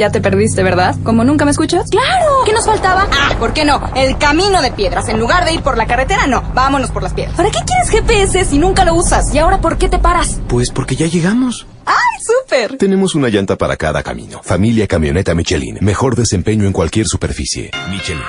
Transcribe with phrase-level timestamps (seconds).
[0.00, 0.96] Ya te perdiste, ¿verdad?
[1.04, 1.90] ¿Como nunca me escuchas?
[1.90, 2.24] ¡Claro!
[2.46, 3.06] ¿Qué nos faltaba?
[3.12, 3.82] Ah, ¿por qué no?
[3.94, 5.10] El camino de piedras.
[5.10, 6.42] En lugar de ir por la carretera, no.
[6.54, 7.36] Vámonos por las piedras.
[7.36, 9.34] ¿Para qué quieres GPS si nunca lo usas?
[9.34, 10.40] ¿Y ahora por qué te paras?
[10.48, 11.66] Pues porque ya llegamos.
[11.84, 12.78] ¡Ay, súper!
[12.78, 14.40] Tenemos una llanta para cada camino.
[14.42, 15.76] Familia Camioneta Michelin.
[15.82, 17.70] Mejor desempeño en cualquier superficie.
[17.90, 18.22] Michelin.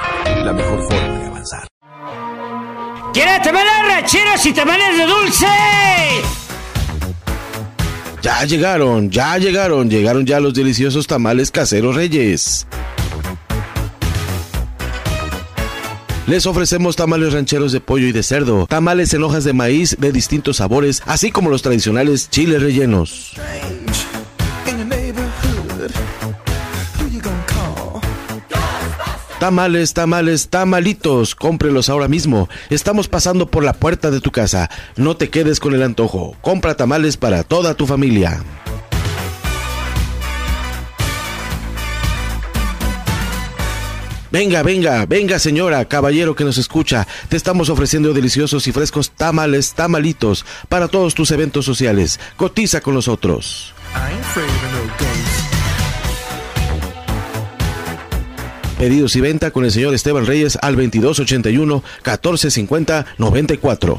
[0.44, 1.68] La mejor forma de avanzar.
[3.14, 5.48] ¿Quieres tamales rancheros y tamales de dulce?
[8.22, 12.68] Ya llegaron, ya llegaron, llegaron ya los deliciosos tamales caseros reyes.
[16.28, 20.12] Les ofrecemos tamales rancheros de pollo y de cerdo, tamales en hojas de maíz de
[20.12, 23.34] distintos sabores, así como los tradicionales chiles rellenos.
[29.42, 32.48] Tamales, tamales, tamalitos, cómprelos ahora mismo.
[32.70, 34.70] Estamos pasando por la puerta de tu casa.
[34.98, 36.36] No te quedes con el antojo.
[36.42, 38.44] Compra tamales para toda tu familia.
[44.30, 47.08] Venga, venga, venga señora, caballero que nos escucha.
[47.28, 52.20] Te estamos ofreciendo deliciosos y frescos tamales, tamalitos para todos tus eventos sociales.
[52.38, 53.74] Cotiza con nosotros.
[58.82, 63.98] Pedidos y venta con el señor Esteban Reyes al 2281 1450 94.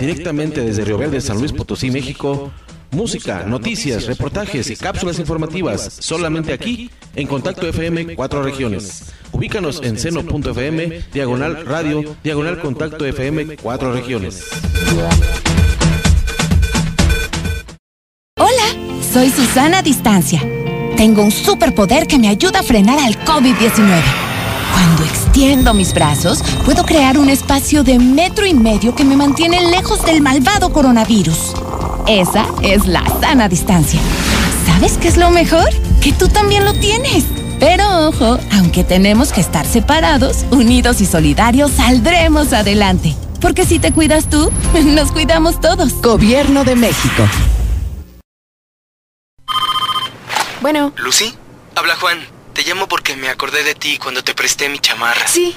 [0.00, 2.50] Directamente desde Río Verde, San Luis Potosí, México.
[2.92, 9.14] Música, noticias, reportajes y cápsulas informativas solamente aquí en Contacto FM Cuatro Regiones.
[9.32, 14.44] Ubícanos en seno.fm, diagonal radio, diagonal Contacto FM Cuatro Regiones.
[18.38, 20.42] Hola, soy Susana Distancia.
[20.94, 24.02] Tengo un superpoder que me ayuda a frenar al COVID-19.
[24.74, 29.70] Cuando extiendo mis brazos, puedo crear un espacio de metro y medio que me mantiene
[29.70, 31.54] lejos del malvado coronavirus.
[32.06, 34.00] Esa es la sana distancia.
[34.66, 35.68] ¿Sabes qué es lo mejor?
[36.00, 37.24] Que tú también lo tienes.
[37.60, 43.14] Pero ojo, aunque tenemos que estar separados, unidos y solidarios, saldremos adelante.
[43.40, 44.50] Porque si te cuidas tú,
[44.84, 46.00] nos cuidamos todos.
[46.02, 47.28] Gobierno de México.
[50.60, 50.92] Bueno.
[50.96, 51.34] ¿Lucy?
[51.76, 52.18] Habla Juan.
[52.52, 55.26] Te llamo porque me acordé de ti cuando te presté mi chamarra.
[55.26, 55.56] Sí,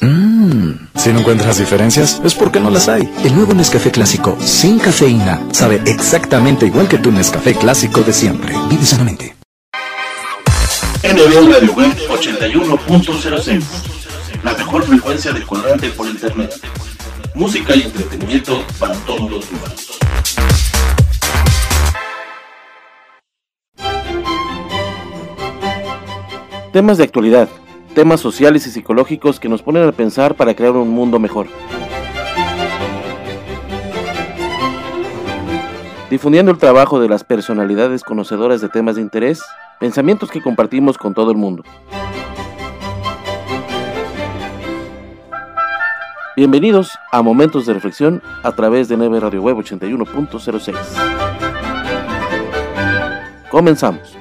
[0.00, 3.08] Mmm, si no encuentras diferencias, es porque no las hay.
[3.24, 8.54] El nuevo Nescafé clásico sin cafeína sabe exactamente igual que tu Nescafé clásico de siempre.
[8.68, 9.36] Vive sanamente.
[11.02, 13.62] NB Radio Web 81.06
[14.42, 16.52] La mejor frecuencia de cuadrante por internet.
[17.34, 19.98] Música y entretenimiento para todos los gustos.
[26.72, 27.48] Temas de actualidad,
[27.96, 31.46] temas sociales y psicológicos que nos ponen a pensar para crear un mundo mejor.
[36.10, 39.42] Difundiendo el trabajo de las personalidades conocedoras de temas de interés,
[39.80, 41.62] pensamientos que compartimos con todo el mundo.
[46.36, 50.76] Bienvenidos a Momentos de Reflexión a través de Neve Radio Web 81.06.
[53.48, 54.15] Comenzamos.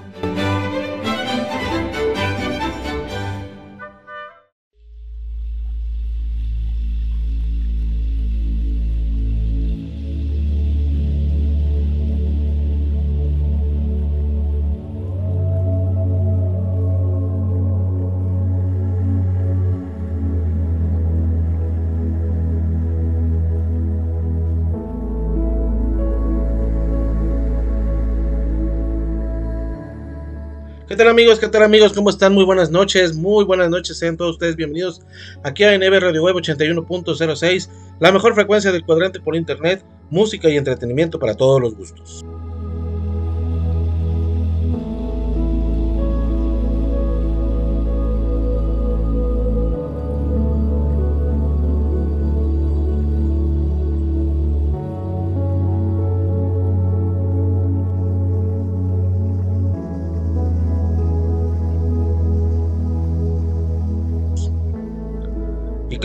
[30.96, 31.40] ¿Qué tal amigos?
[31.40, 31.92] ¿Qué tal amigos?
[31.92, 32.34] ¿Cómo están?
[32.34, 35.02] Muy buenas noches, muy buenas noches, sean todos ustedes bienvenidos
[35.44, 37.70] aquí a NB Radio Web 81.06,
[38.00, 42.24] la mejor frecuencia del cuadrante por internet, música y entretenimiento para todos los gustos.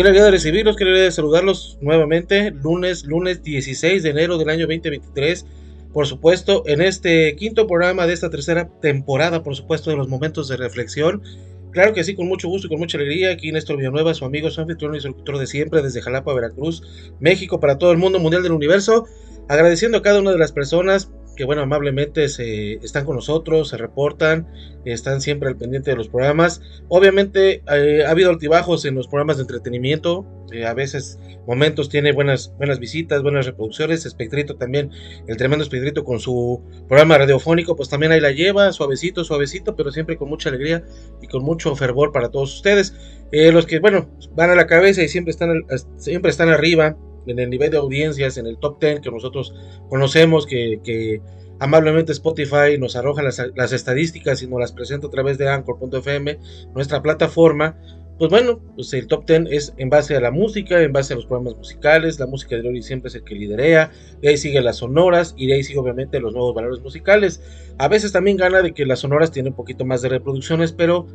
[0.01, 4.67] Qué alegría de recibirlos, qué alegría saludarlos nuevamente, lunes, lunes 16 de enero del año
[4.67, 5.45] 2023.
[5.93, 10.49] Por supuesto, en este quinto programa de esta tercera temporada, por supuesto, de los momentos
[10.49, 11.23] de reflexión.
[11.71, 13.31] Claro que sí, con mucho gusto y con mucha alegría.
[13.31, 16.83] Aquí Néstor Villanueva, su amigo, su anfitrión y su locutor de siempre, desde Jalapa, Veracruz,
[17.21, 19.05] México, para todo el mundo mundial del universo.
[19.49, 21.11] Agradeciendo a cada una de las personas
[21.41, 24.47] que bueno, amablemente se están con nosotros, se reportan,
[24.85, 26.61] están siempre al pendiente de los programas.
[26.89, 32.13] Obviamente eh, ha habido altibajos en los programas de entretenimiento, eh, a veces momentos tiene
[32.13, 34.91] buenas, buenas visitas, buenas reproducciones, Espectrito también,
[35.29, 39.91] el tremendo Espectrito con su programa radiofónico, pues también ahí la lleva, suavecito, suavecito, pero
[39.93, 40.85] siempre con mucha alegría
[41.23, 42.93] y con mucho fervor para todos ustedes.
[43.33, 45.63] Eh, los que, bueno, van a la cabeza y siempre están,
[45.97, 49.55] siempre están arriba, en el nivel de audiencias, en el top 10 que nosotros
[49.89, 51.21] conocemos, que,
[51.59, 56.39] amablemente Spotify nos arroja las, estadísticas y nos las presenta a través de Anchor.fm,
[56.75, 57.77] nuestra plataforma.
[58.19, 61.17] Pues bueno, pues el top 10 es en base a la música, en base a
[61.17, 63.91] los programas musicales, la música de Lori siempre es el que liderea,
[64.21, 67.43] de ahí sigue las sonoras y de ahí sigue obviamente los nuevos valores musicales.
[67.79, 71.07] A veces también gana de que las sonoras tienen un poquito más de reproducciones, pero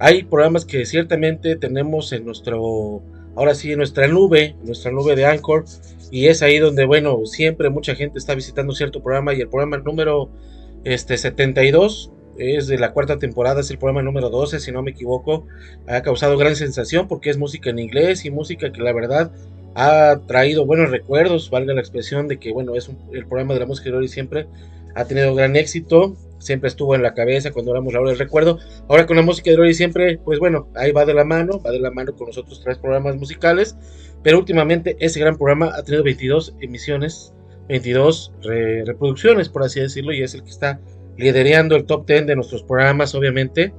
[0.00, 3.02] hay programas que ciertamente tenemos en nuestro
[3.36, 5.64] ahora sí en nuestra nube, nuestra nube de Anchor,
[6.10, 9.78] y es ahí donde, bueno, siempre mucha gente está visitando cierto programa y el programa
[9.78, 10.28] número
[10.84, 14.92] este, 72 es de la cuarta temporada, es el programa número 12, si no me
[14.92, 15.46] equivoco,
[15.86, 19.30] ha causado gran sensación porque es música en inglés y música que la verdad
[19.74, 23.66] ha traído buenos recuerdos, valga la expresión de que, bueno, es el programa de la
[23.66, 24.46] música de hoy siempre
[24.94, 28.58] ha tenido gran éxito, siempre estuvo en la cabeza cuando éramos la hora del recuerdo.
[28.88, 31.70] Ahora con la música de hoy siempre, pues bueno, ahí va de la mano, va
[31.70, 33.76] de la mano con los otros tres programas musicales,
[34.22, 37.32] pero últimamente ese gran programa ha tenido 22 emisiones,
[37.68, 40.80] 22 reproducciones, por así decirlo, y es el que está
[41.16, 43.72] liderando el top 10 de nuestros programas, obviamente.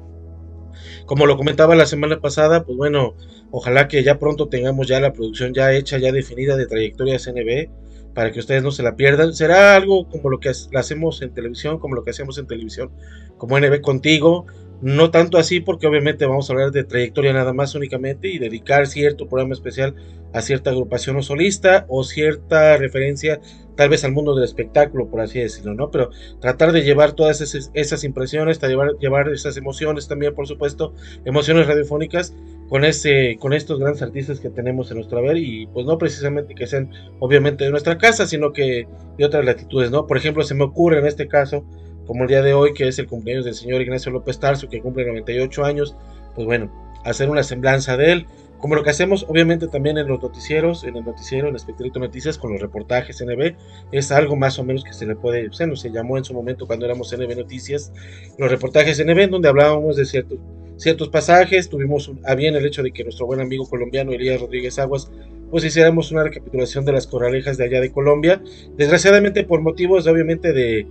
[1.05, 3.15] Como lo comentaba la semana pasada, pues bueno,
[3.49, 7.69] ojalá que ya pronto tengamos ya la producción ya hecha, ya definida de trayectoria CNB
[8.13, 9.33] para que ustedes no se la pierdan.
[9.33, 12.91] Será algo como lo que hacemos en televisión, como lo que hacemos en televisión,
[13.37, 14.45] como NB contigo.
[14.81, 18.87] No tanto así porque obviamente vamos a hablar de trayectoria nada más únicamente y dedicar
[18.87, 19.95] cierto programa especial
[20.33, 23.39] a cierta agrupación o solista o cierta referencia
[23.75, 25.91] tal vez al mundo del espectáculo, por así decirlo, ¿no?
[25.91, 26.09] Pero
[26.39, 30.93] tratar de llevar todas esas, impresiones, llevar, llevar esas emociones también, por supuesto,
[31.25, 32.33] emociones radiofónicas
[32.71, 36.55] con, ese, con estos grandes artistas que tenemos en nuestro haber y pues no precisamente
[36.55, 36.89] que sean
[37.19, 38.87] obviamente de nuestra casa, sino que
[39.17, 40.07] de otras latitudes, ¿no?
[40.07, 41.65] Por ejemplo, se me ocurre en este caso,
[42.07, 44.79] como el día de hoy, que es el cumpleaños del señor Ignacio López Tarso, que
[44.79, 45.97] cumple 98 años,
[46.33, 46.71] pues bueno,
[47.03, 48.25] hacer una semblanza de él,
[48.57, 52.37] como lo que hacemos obviamente también en los noticieros, en el noticiero, en Espectrito Noticias,
[52.37, 53.53] con los reportajes NB,
[53.91, 56.33] es algo más o menos que se le puede, se nos se llamó en su
[56.33, 57.91] momento cuando éramos NB Noticias,
[58.37, 60.39] los reportajes NB, donde hablábamos de ciertos
[60.81, 61.69] ciertos pasajes.
[61.69, 65.11] Tuvimos a bien el hecho de que nuestro buen amigo colombiano Elías Rodríguez Aguas
[65.51, 68.41] pues hiciéramos una recapitulación de las corralejas de allá de Colombia.
[68.77, 70.87] Desgraciadamente por motivos obviamente de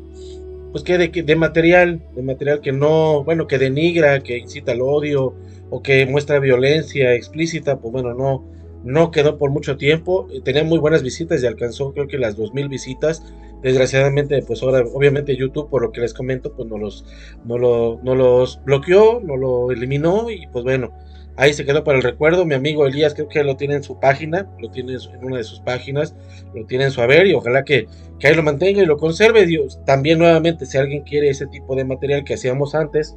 [0.71, 4.83] pues que de, de material, de material que no, bueno, que denigra, que incita al
[4.83, 5.35] odio
[5.71, 8.45] o que muestra violencia explícita, pues bueno, no
[8.83, 12.69] no quedó por mucho tiempo, tenía muy buenas visitas y alcanzó creo que las 2000
[12.69, 13.23] visitas.
[13.63, 17.05] Desgraciadamente, pues ahora obviamente YouTube, por lo que les comento, pues no los,
[17.45, 20.93] no, lo, no los bloqueó, no lo eliminó y pues bueno,
[21.37, 22.45] ahí se quedó para el recuerdo.
[22.45, 25.45] Mi amigo Elías creo que lo tiene en su página, lo tiene en una de
[25.45, 26.15] sus páginas,
[26.55, 27.87] lo tiene en su haber y ojalá que,
[28.19, 29.47] que ahí lo mantenga y lo conserve.
[29.47, 29.79] Dios.
[29.85, 33.17] También nuevamente, si alguien quiere ese tipo de material que hacíamos antes,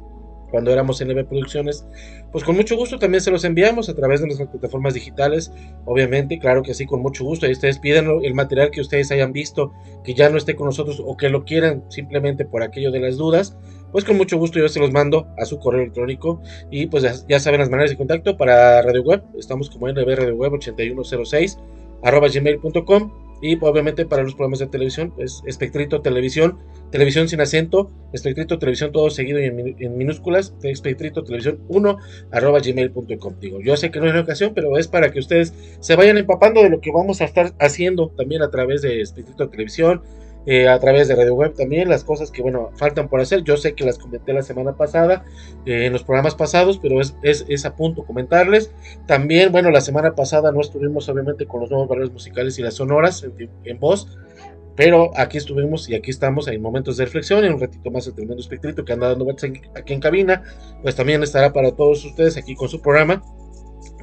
[0.54, 1.84] cuando éramos NB Producciones,
[2.30, 5.50] pues con mucho gusto también se los enviamos a través de nuestras plataformas digitales,
[5.84, 9.32] obviamente, claro que sí, con mucho gusto, ahí ustedes piden el material que ustedes hayan
[9.32, 9.72] visto,
[10.04, 13.16] que ya no esté con nosotros o que lo quieran simplemente por aquello de las
[13.16, 13.56] dudas,
[13.90, 17.40] pues con mucho gusto yo se los mando a su correo electrónico y pues ya,
[17.40, 21.58] saben las maneras de contacto para Radio Web, estamos como NB Radio Web 8106
[22.04, 26.58] arroba gmail.com y pues, obviamente para los programas de televisión, es Espectrito Televisión,
[26.90, 31.98] televisión sin acento, Espectrito Televisión todo seguido y en, minúsculas, Espectrito Televisión 1
[32.30, 33.34] arroba gmail.com.
[33.40, 36.18] Digo, yo sé que no es la ocasión, pero es para que ustedes se vayan
[36.18, 40.02] empapando de lo que vamos a estar haciendo también a través de Espectrito Televisión,
[40.46, 43.42] eh, a través de Radio Web también, las cosas que, bueno, faltan por hacer.
[43.44, 45.24] Yo sé que las comenté la semana pasada,
[45.64, 48.70] eh, en los programas pasados, pero es, es, a punto comentarles.
[49.06, 52.74] También, bueno, la semana pasada no estuvimos obviamente con los nuevos valores musicales y las
[52.74, 53.26] sonoras
[53.64, 54.18] en, voz,
[54.76, 57.44] pero aquí estuvimos y aquí estamos en momentos de reflexión.
[57.44, 60.42] En un ratito más el tremendo espectrito que anda dando vueltas aquí en cabina,
[60.82, 63.22] pues también estará para todos ustedes aquí con su programa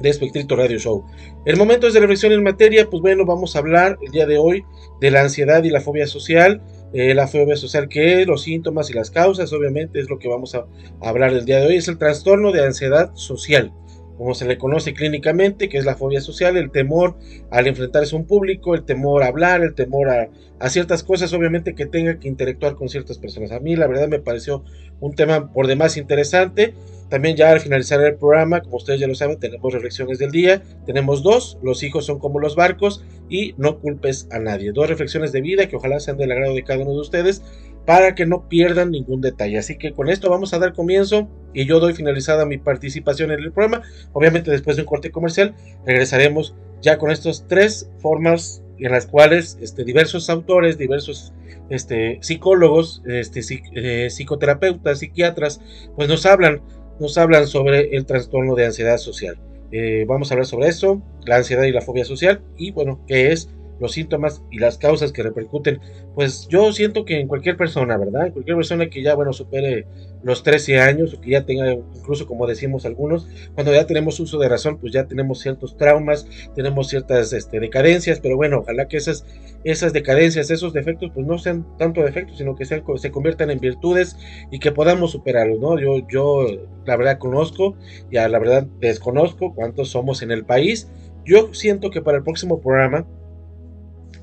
[0.02, 1.04] de Espectrito Radio Show.
[1.44, 4.38] El momento es de reflexión en materia, pues bueno, vamos a hablar el día de
[4.38, 4.64] hoy
[5.00, 6.62] de la ansiedad y la fobia social.
[6.92, 10.54] Eh, la fobia social, que los síntomas y las causas, obviamente, es lo que vamos
[10.54, 10.66] a,
[11.00, 11.76] hablar el día de hoy.
[11.76, 13.72] Es el trastorno de ansiedad social
[14.22, 17.16] como se le conoce clínicamente, que es la fobia social, el temor
[17.50, 20.28] al enfrentarse a un público, el temor a hablar, el temor a,
[20.60, 23.50] a, ciertas cosas, obviamente que tenga que interactuar con ciertas personas.
[23.50, 24.62] A mí la verdad me pareció
[25.00, 26.72] un tema por demás interesante.
[27.08, 30.62] También ya al finalizar el programa, como ustedes ya lo saben, tenemos reflexiones del día.
[30.86, 34.70] Tenemos dos, los hijos son como los barcos y no culpes a nadie.
[34.70, 37.42] Dos reflexiones de vida que ojalá sean del agrado de cada uno de ustedes
[37.86, 39.58] para que no pierdan ningún detalle.
[39.58, 43.40] Así que con esto vamos a dar comienzo y yo doy finalizada mi participación en
[43.40, 43.82] el programa.
[44.12, 45.54] Obviamente después de un corte comercial
[45.86, 51.32] regresaremos ya con estas tres formas en las cuales este, diversos autores, diversos
[51.70, 53.40] este, psicólogos, este,
[53.74, 55.60] eh, psicoterapeutas, psiquiatras,
[55.96, 56.60] pues nos hablan,
[56.98, 59.38] nos hablan sobre el trastorno de ansiedad social.
[59.70, 63.32] Eh, vamos a hablar sobre eso, la ansiedad y la fobia social y bueno, qué
[63.32, 63.48] es
[63.82, 65.80] los síntomas y las causas que repercuten,
[66.14, 68.28] pues yo siento que en cualquier persona, ¿verdad?
[68.28, 69.86] En cualquier persona que ya, bueno, supere
[70.22, 74.38] los 13 años o que ya tenga, incluso como decimos algunos, cuando ya tenemos uso
[74.38, 78.96] de razón, pues ya tenemos ciertos traumas, tenemos ciertas este, decadencias, pero bueno, ojalá que
[78.96, 79.26] esas,
[79.64, 83.58] esas decadencias, esos defectos, pues no sean tanto defectos, sino que sean, se conviertan en
[83.58, 84.16] virtudes
[84.52, 85.78] y que podamos superarlos, ¿no?
[85.80, 86.46] Yo, yo
[86.86, 87.76] la verdad conozco
[88.10, 90.88] y a la verdad desconozco cuántos somos en el país.
[91.24, 93.06] Yo siento que para el próximo programa,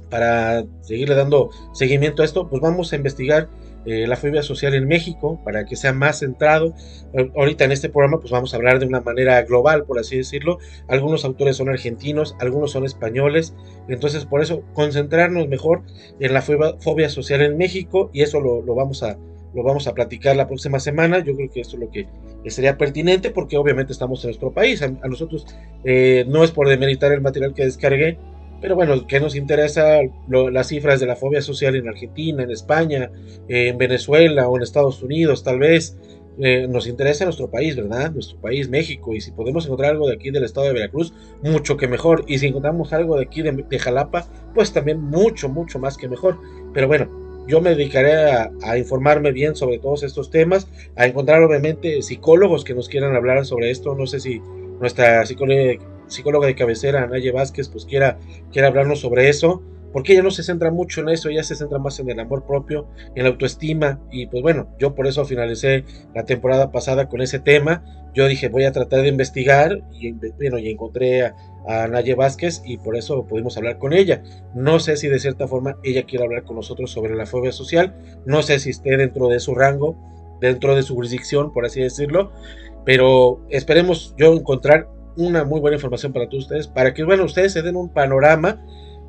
[0.09, 3.49] para seguirle dando seguimiento a esto, pues vamos a investigar
[3.85, 6.73] eh, la fobia social en México para que sea más centrado.
[7.35, 10.59] Ahorita en este programa pues vamos a hablar de una manera global, por así decirlo.
[10.87, 13.53] Algunos autores son argentinos, algunos son españoles.
[13.87, 15.83] Entonces por eso concentrarnos mejor
[16.19, 19.17] en la fobia, social en México y eso lo, vamos a,
[19.53, 21.19] lo vamos a platicar la próxima semana.
[21.19, 22.07] Yo creo que esto es lo que
[22.47, 24.81] sería pertinente porque obviamente estamos en nuestro país.
[24.81, 25.47] A, nosotros
[25.85, 28.19] eh, no es por demeritar el material que descargué,
[28.61, 29.99] pero bueno, ¿qué nos interesa?
[30.27, 33.11] las cifras de la fobia social en Argentina, en España,
[33.47, 35.97] en Venezuela o en Estados Unidos, tal vez.
[36.41, 38.11] Eh, nos interesa nuestro país, ¿verdad?
[38.11, 39.13] Nuestro país, México.
[39.13, 41.13] Y si podemos encontrar algo de aquí del estado de Veracruz,
[41.43, 42.23] mucho que mejor.
[42.27, 44.25] Y si encontramos algo de aquí de, Jalapa,
[44.55, 46.39] pues también mucho, mucho más que mejor.
[46.73, 47.09] Pero bueno,
[47.47, 52.63] yo me dedicaré a, a, informarme bien sobre todos estos temas, a encontrar obviamente psicólogos
[52.63, 53.93] que nos quieran hablar sobre esto.
[53.95, 54.41] No sé si
[54.79, 55.73] nuestra psicóloga
[56.09, 58.19] psicóloga de cabecera, Naye Vázquez, pues quiera,
[58.51, 59.63] quiera hablarnos sobre eso,
[59.93, 62.45] porque ella no se centra mucho en eso, ella se centra más en el amor
[62.45, 67.21] propio, en la autoestima, y pues bueno, yo por eso finalicé la temporada pasada con
[67.21, 71.35] ese tema, yo dije voy a tratar de investigar, y bueno, y encontré a,
[71.67, 74.23] a Naye Vázquez, y por eso pudimos hablar con ella.
[74.53, 77.95] No sé si de cierta forma ella quiere hablar con nosotros sobre la fobia social,
[78.25, 79.97] no sé si esté dentro de su rango,
[80.39, 82.31] dentro de su jurisdicción, por así decirlo,
[82.85, 87.53] pero esperemos yo encontrar una muy buena información para todos ustedes, para que, bueno, ustedes
[87.53, 88.61] se den un panorama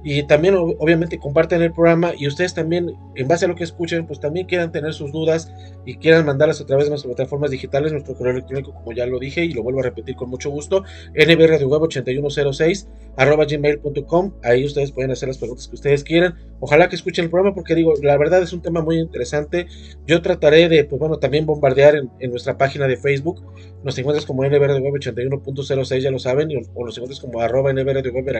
[0.02, 4.06] y también obviamente comparten el programa y ustedes también, en base a lo que escuchen,
[4.06, 5.52] pues también quieran tener sus dudas
[5.84, 9.18] y quieran mandarlas a través de nuestras plataformas digitales, nuestro correo electrónico, como ya lo
[9.18, 15.10] dije y lo vuelvo a repetir con mucho gusto, nbradioweb8106 arroba gmail.com, ahí ustedes pueden
[15.10, 18.42] hacer las preguntas que ustedes quieran, ojalá que escuchen el programa porque digo, la verdad
[18.42, 19.66] es un tema muy interesante,
[20.06, 23.42] yo trataré de, pues bueno, también bombardear en, nuestra página de Facebook,
[23.82, 28.30] nos encuentras como nbradioweb81.06, ya lo saben, o nos encuentras como arroba nbradioweb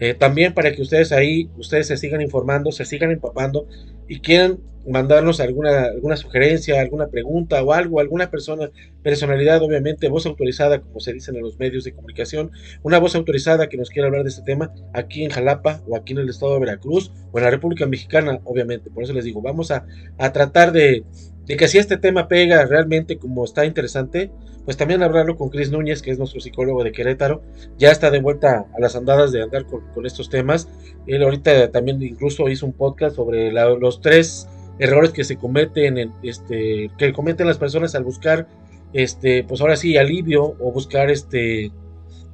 [0.00, 3.66] eh, también para que ustedes ahí, ustedes se sigan informando, se sigan empapando
[4.08, 4.58] y quieran
[4.88, 8.70] mandarnos alguna, alguna sugerencia, alguna pregunta o algo, alguna persona,
[9.02, 12.50] personalidad, obviamente, voz autorizada, como se dicen en los medios de comunicación,
[12.82, 16.12] una voz autorizada que nos quiera hablar de este tema aquí en Jalapa o aquí
[16.12, 18.90] en el estado de Veracruz o en la República Mexicana, obviamente.
[18.90, 19.86] Por eso les digo, vamos a,
[20.18, 21.04] a tratar de,
[21.48, 24.30] de que si este tema pega realmente como está interesante,
[24.66, 27.40] pues también hablarlo con Chris Núñez, que es nuestro psicólogo de Querétaro,
[27.78, 30.68] ya está de vuelta a las andadas de andar con, estos temas.
[31.06, 34.46] Él ahorita también incluso hizo un podcast sobre los tres
[34.78, 38.46] errores que se cometen, en, este, que cometen las personas al buscar,
[38.92, 41.72] este, pues ahora sí, alivio o buscar, este,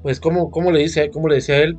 [0.02, 1.78] pues cómo, cómo le dice, cómo le decía él,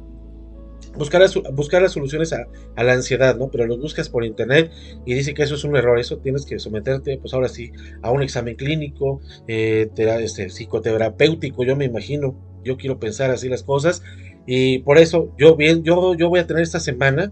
[0.97, 2.47] buscar, buscar las soluciones a,
[2.83, 3.49] la ansiedad, ¿no?
[3.49, 4.71] Pero los buscas por internet
[5.05, 8.11] y dice que eso es un error, eso tienes que someterte, pues ahora sí, a
[8.11, 9.89] un examen clínico, eh,
[10.21, 14.03] este, psicoterapéutico, yo me imagino, yo quiero pensar así las cosas
[14.45, 17.31] y por eso yo bien, yo, yo voy a tener esta semana,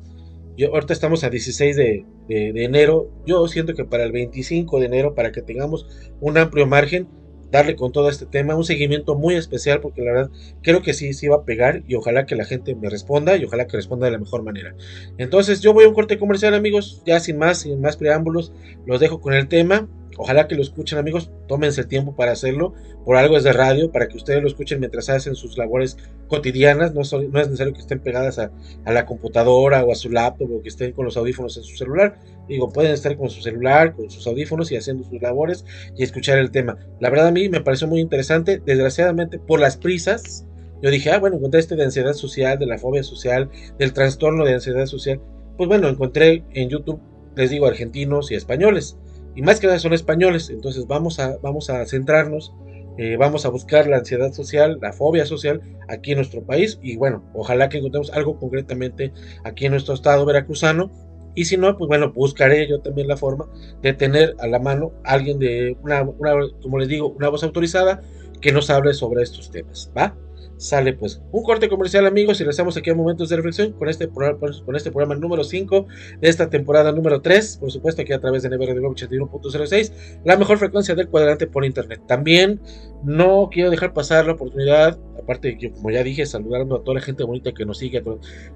[0.58, 4.86] yo, ahorita estamos a 16 de, de enero, yo siento que para el 25 de
[4.86, 5.88] enero, para que tengamos
[6.20, 7.08] un amplio margen,
[7.54, 10.32] darle con todo este tema, un seguimiento muy especial porque la verdad
[10.64, 13.46] creo que sí, sí va a pegar y ojalá que la gente me responda y
[13.46, 14.76] ojalá que responda de la mejor manera.
[15.20, 18.52] Entonces yo voy a un corte comercial amigos, ya sin más, sin más preámbulos,
[18.88, 22.74] los dejo con el tema Ojalá que lo escuchen amigos, tómense el tiempo para hacerlo,
[23.06, 26.94] por algo es de radio, para que ustedes lo escuchen mientras hacen sus labores cotidianas,
[26.94, 28.52] no, es necesario que estén pegadas a,
[28.86, 32.20] la computadora o a su laptop o que estén con los audífonos en su celular,
[32.48, 35.66] digo, pueden estar con su celular, con sus audífonos y haciendo sus labores
[35.96, 36.78] y escuchar el tema.
[37.00, 40.46] La verdad a mí me pareció muy interesante, desgraciadamente por las prisas,
[40.82, 44.44] yo dije, ah, bueno, encontré este de ansiedad social, de la fobia social, del trastorno
[44.44, 45.22] de ansiedad social,
[45.58, 47.00] pues bueno, encontré en YouTube,
[47.36, 48.98] les digo, argentinos y españoles
[49.36, 50.50] y más que nada son españoles.
[50.50, 52.54] Entonces vamos a, vamos a centrarnos,
[52.98, 56.96] eh, vamos a buscar la ansiedad social, la fobia social aquí en nuestro país y
[56.96, 59.12] bueno, ojalá que encontremos algo concretamente
[59.44, 60.92] aquí en nuestro estado veracruzano.
[61.36, 63.48] Y si no, pues bueno, buscaré yo también la forma
[63.82, 68.02] de tener a la mano alguien de una, una como les digo, una voz autorizada
[68.40, 70.16] que nos hable sobre estos temas, ¿va?
[70.58, 74.08] Sale pues un corte comercial amigos y regresamos aquí a Momentos de Reflexión con este,
[74.08, 75.88] programa, con este programa número 5
[76.22, 80.58] de esta temporada número 3, por supuesto aquí a través de NBR 81.06, la mejor
[80.58, 82.02] frecuencia del cuadrante por internet.
[82.08, 82.62] También
[83.04, 86.96] no quiero dejar pasar la oportunidad, aparte de que como ya dije, saludando a toda
[86.96, 88.04] la gente bonita que nos sigue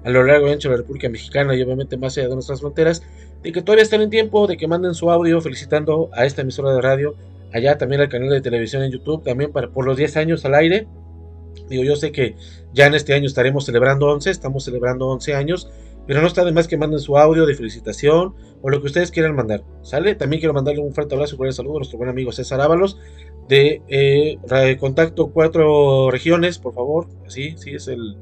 [0.04, 2.60] a, lo largo y ancho de la República Mexicana y obviamente más allá de nuestras
[2.60, 3.02] fronteras,
[3.42, 6.72] de que todavía están en tiempo, de que manden su audio felicitando a esta emisora
[6.72, 7.14] de radio,
[7.52, 10.54] allá también al canal de televisión en YouTube, también para, por los 10 años al
[10.54, 10.86] aire
[11.68, 12.36] Digo, yo sé que
[12.72, 15.70] ya en este año estaremos celebrando 11, estamos celebrando 11 años,
[16.06, 19.10] pero no está de más que manden su audio de felicitación o lo que ustedes
[19.10, 20.14] quieran mandar, ¿sale?
[20.14, 22.98] También quiero mandarle un fuerte abrazo un saludo a nuestro buen amigo César Ábalos
[23.48, 28.16] de eh, Contacto Cuatro Regiones, por favor, así, sí, es el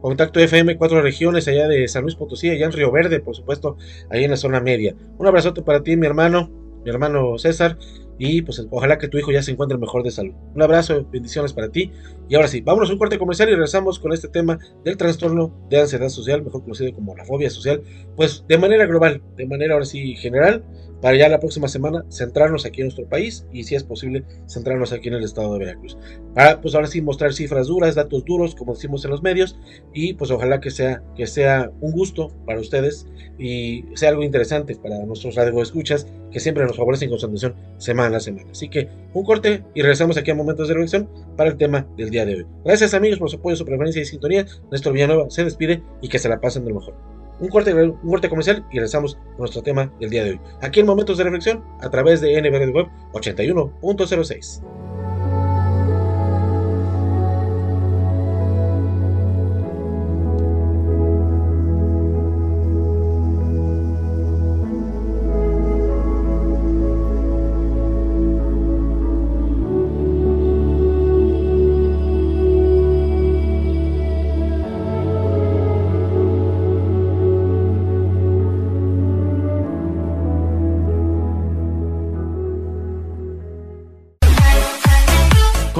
[0.00, 3.76] Contacto FM Cuatro Regiones allá de San Luis Potosí, allá en Río Verde, por supuesto,
[4.10, 4.94] ahí en la zona media.
[5.18, 6.50] Un abrazote para ti, mi hermano,
[6.84, 7.78] mi hermano César,
[8.18, 10.34] y pues ojalá que tu hijo ya se encuentre mejor de salud.
[10.54, 11.92] Un abrazo, bendiciones para ti.
[12.28, 15.52] Y ahora sí, vámonos a un corte comercial y regresamos con este tema del trastorno
[15.70, 17.82] de ansiedad social, mejor conocido como la fobia social,
[18.16, 20.62] pues de manera global, de manera ahora sí general,
[21.00, 24.92] para ya la próxima semana centrarnos aquí en nuestro país y si es posible centrarnos
[24.92, 25.96] aquí en el estado de Veracruz.
[26.34, 29.56] Para pues ahora sí mostrar cifras duras, datos duros, como decimos en los medios,
[29.94, 33.06] y pues ojalá que sea, que sea un gusto para ustedes
[33.38, 38.18] y sea algo interesante para nuestros radioescuchas que siempre nos favorecen con su atención semana
[38.18, 38.50] a semana.
[38.50, 42.10] Así que un corte y regresamos aquí a Momentos de Reflexión para el tema del
[42.10, 42.17] día
[42.64, 44.46] Gracias amigos por su apoyo, su preferencia y sintonía.
[44.70, 46.94] Néstor Villanueva se despide y que se la pasen de lo mejor.
[47.40, 50.40] Un corte, un corte comercial y regresamos con nuestro tema del día de hoy.
[50.60, 54.87] Aquí en Momentos de Reflexión a través de NBR Web 81.06.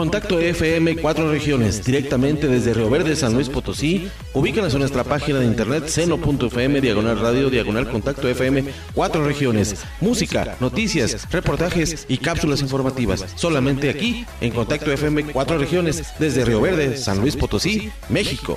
[0.09, 4.09] Contacto FM Cuatro Regiones, directamente desde Río Verde, San Luis Potosí.
[4.33, 9.85] Ubícanos en nuestra página de internet seno.fm, diagonal radio, diagonal contacto FM Cuatro Regiones.
[10.01, 13.27] Música, noticias, reportajes y cápsulas informativas.
[13.35, 18.57] Solamente aquí, en Contacto FM Cuatro Regiones, desde Río Verde, San Luis Potosí, México.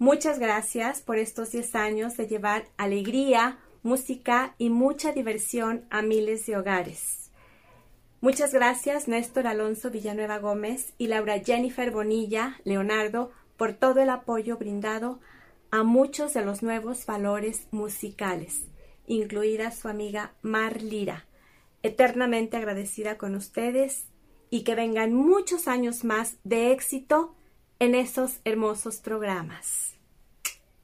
[0.00, 6.46] Muchas gracias por estos 10 años de llevar alegría, música y mucha diversión a miles
[6.46, 7.30] de hogares.
[8.22, 14.56] Muchas gracias Néstor Alonso Villanueva Gómez y Laura Jennifer Bonilla Leonardo por todo el apoyo
[14.56, 15.20] brindado
[15.70, 18.68] a muchos de los nuevos valores musicales,
[19.06, 21.26] incluida su amiga Mar Lira.
[21.82, 24.06] Eternamente agradecida con ustedes
[24.48, 27.34] y que vengan muchos años más de éxito
[27.80, 29.89] en esos hermosos programas.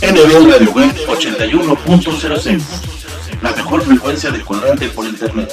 [0.00, 2.62] NBA Radio Web 81.06
[3.42, 5.50] La mejor frecuencia de cuadrante por internet.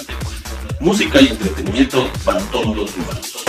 [0.79, 3.43] Música y entretenimiento para todos los humanos.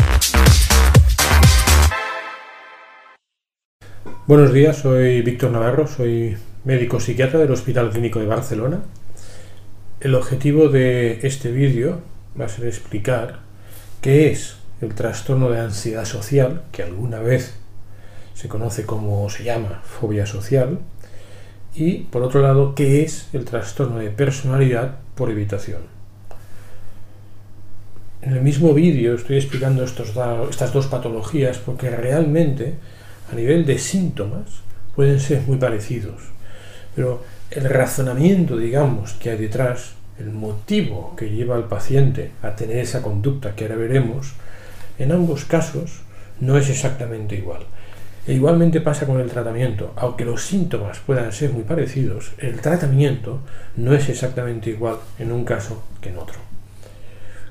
[4.26, 8.80] Buenos días, soy Víctor Navarro, soy médico psiquiatra del Hospital Clínico de Barcelona.
[10.00, 12.00] El objetivo de este vídeo
[12.40, 13.40] va a ser explicar
[14.00, 17.54] qué es el trastorno de ansiedad social, que alguna vez
[18.36, 20.78] se conoce como se llama fobia social,
[21.74, 25.80] y por otro lado, qué es el trastorno de personalidad por evitación.
[28.20, 32.74] En el mismo vídeo estoy explicando estas dos patologías porque realmente
[33.32, 34.62] a nivel de síntomas
[34.94, 36.22] pueden ser muy parecidos,
[36.94, 42.78] pero el razonamiento, digamos, que hay detrás, el motivo que lleva al paciente a tener
[42.78, 44.32] esa conducta que ahora veremos,
[44.98, 46.00] en ambos casos
[46.40, 47.64] no es exactamente igual.
[48.26, 49.92] E igualmente pasa con el tratamiento.
[49.96, 53.40] Aunque los síntomas puedan ser muy parecidos, el tratamiento
[53.76, 56.38] no es exactamente igual en un caso que en otro.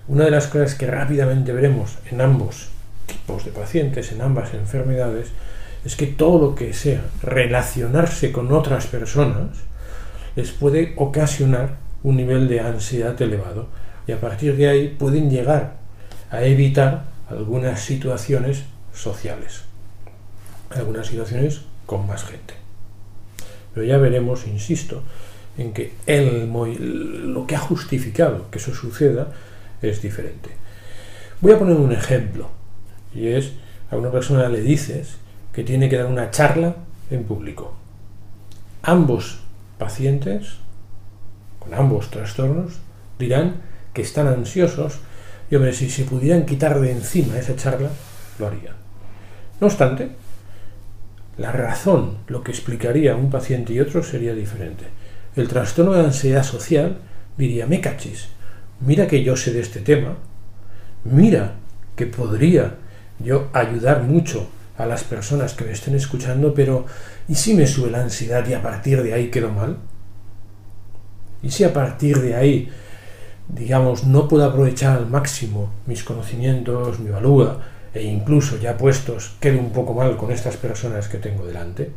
[0.08, 2.68] Una de las cosas que rápidamente veremos en ambos
[3.06, 5.30] tipos de pacientes, en ambas enfermedades,
[5.86, 9.50] es que todo lo que sea relacionarse con otras personas
[10.36, 13.70] les puede ocasionar un nivel de ansiedad elevado
[14.08, 15.78] y a partir de ahí pueden llegar
[16.30, 19.64] a evitar algunas situaciones sociales,
[20.80, 22.54] algunas situaciones con más gente.
[23.74, 25.04] Pero ya veremos, insisto,
[25.58, 26.52] en que el,
[27.34, 29.30] lo que ha justificado que eso suceda
[29.82, 30.50] es diferente.
[31.42, 32.50] Voy a poner un ejemplo,
[33.14, 33.52] y es
[33.92, 35.18] a una persona le dices
[35.54, 36.76] que tiene que dar una charla
[37.10, 37.74] en público.
[38.82, 39.40] Ambos
[39.78, 40.56] pacientes,
[41.60, 42.80] con ambos trastornos,
[43.20, 43.62] dirán
[43.94, 45.00] que están ansiosos
[45.50, 47.90] y, hombre, si se pudieran quitar de encima esa charla,
[48.40, 48.76] lo harían.
[49.60, 50.10] No obstante,
[51.38, 54.86] la razón, lo que explicaría un paciente y otro sería diferente.
[55.36, 56.98] El trastorno de ansiedad social
[57.38, 58.30] diría, me cachis,
[58.80, 60.16] mira que yo sé de este tema,
[61.04, 61.56] mira
[61.96, 62.76] que podría
[63.20, 66.86] yo ayudar mucho a las personas que me estén escuchando, pero
[67.28, 69.78] ¿y si me sube la ansiedad y a partir de ahí quedo mal?
[71.44, 72.70] ¿Y si a partir de ahí,
[73.48, 77.62] digamos, no puedo aprovechar al máximo mis conocimientos, mi valúa,
[77.96, 81.94] e incluso ya puestos, quedo un poco mal con estas personas que tengo delante?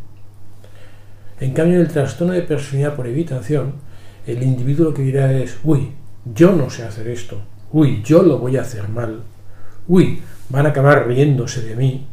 [1.40, 3.74] En cambio, en el trastorno de personalidad por evitación,
[4.24, 5.92] el individuo lo que dirá es, uy,
[6.24, 9.24] yo no sé hacer esto, uy, yo lo voy a hacer mal,
[9.88, 12.06] uy, van a acabar riéndose de mí.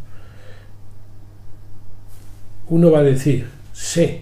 [2.69, 4.21] Uno va a decir, sé,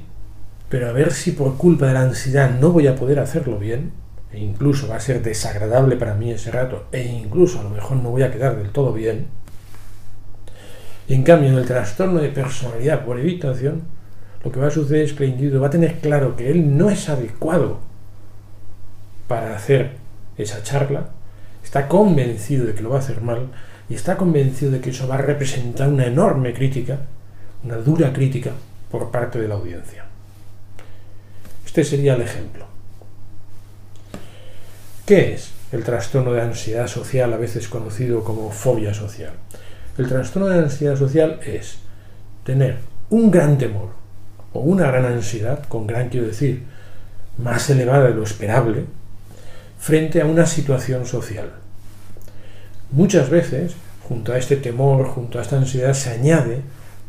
[0.67, 3.93] pero a ver si por culpa de la ansiedad no voy a poder hacerlo bien,
[4.34, 7.97] e incluso va a ser desagradable para mí ese rato, e incluso a lo mejor
[7.97, 9.28] no voy a quedar del todo bien.
[11.07, 13.83] En cambio, en el trastorno de personalidad por evitación,
[14.43, 16.77] lo que va a suceder es que el individuo va a tener claro que él
[16.77, 17.79] no es adecuado
[19.27, 19.97] para hacer
[20.37, 21.09] esa charla,
[21.63, 23.47] está convencido de que lo va a hacer mal
[23.89, 26.99] y está convencido de que eso va a representar una enorme crítica,
[27.63, 28.51] una dura crítica
[28.91, 30.05] por parte de la audiencia.
[31.65, 32.65] Este sería el ejemplo.
[35.05, 39.33] ¿Qué es el trastorno de ansiedad social, a veces conocido como fobia social?
[39.97, 41.77] El trastorno de ansiedad social es
[42.43, 42.77] tener
[43.12, 43.89] un gran temor
[44.51, 46.63] o una gran ansiedad, con gran quiero decir,
[47.38, 48.86] más elevada de lo esperable,
[49.79, 51.51] frente a una situación social.
[52.91, 53.73] Muchas veces,
[54.08, 56.62] junto a este temor, junto a esta ansiedad, se añade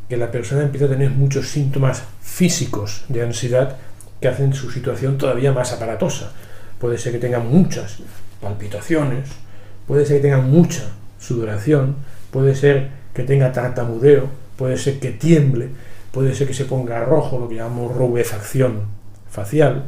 [0.09, 3.77] que la persona empieza a tener muchos síntomas físicos de ansiedad
[4.20, 6.33] que hacen su situación todavía más aparatosa.
[6.79, 7.99] Puede ser que tenga muchas
[8.40, 9.29] palpitaciones,
[9.87, 10.85] puede ser que tenga mucha
[11.18, 11.97] sudoración,
[12.35, 15.68] puede ser que tenga tartamudeo, puede ser que tiemble,
[16.11, 18.87] puede ser que se ponga rojo, lo que llamamos rubefacción
[19.31, 19.85] facial.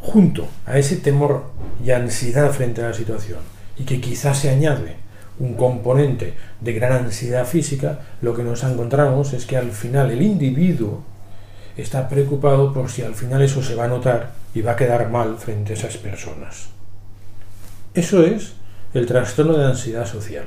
[0.00, 1.50] junto a ese temor
[1.84, 3.38] y ansiedad frente a la situación,
[3.76, 4.96] y que quizás se añade
[5.38, 10.22] un componente de gran ansiedad física, lo que nos encontramos es que al final el
[10.22, 11.04] individuo
[11.76, 15.10] está preocupado por si al final eso se va a notar y va a quedar
[15.10, 16.70] mal frente a esas personas.
[17.94, 18.54] Eso es
[18.94, 20.46] el trastorno de ansiedad social.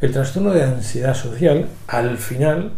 [0.00, 2.72] El trastorno de ansiedad social, al final,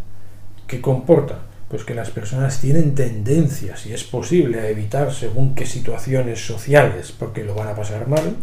[0.67, 1.41] ¿qué comporta?
[1.69, 7.13] Pues que las personas tienen tendencia, si es posible, a evitar según qué situaciones sociales
[7.17, 8.37] porque lo van a pasar mal.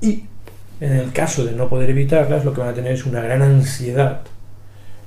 [0.00, 0.24] Y
[0.80, 3.42] en el caso de no poder evitarlas, lo que van a tener es una gran
[3.42, 4.20] ansiedad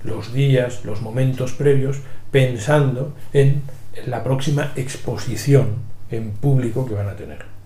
[0.03, 1.99] los días, los momentos previos,
[2.31, 3.61] pensando en
[4.05, 5.75] la próxima exposición
[6.09, 7.58] en público que van a tener.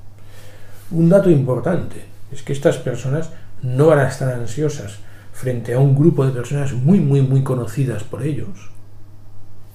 [0.94, 3.32] Un dato importante es que estas personas
[3.64, 5.00] no van a estar ansiosas
[5.32, 8.70] frente a un grupo de personas muy, muy, muy conocidas por ellos.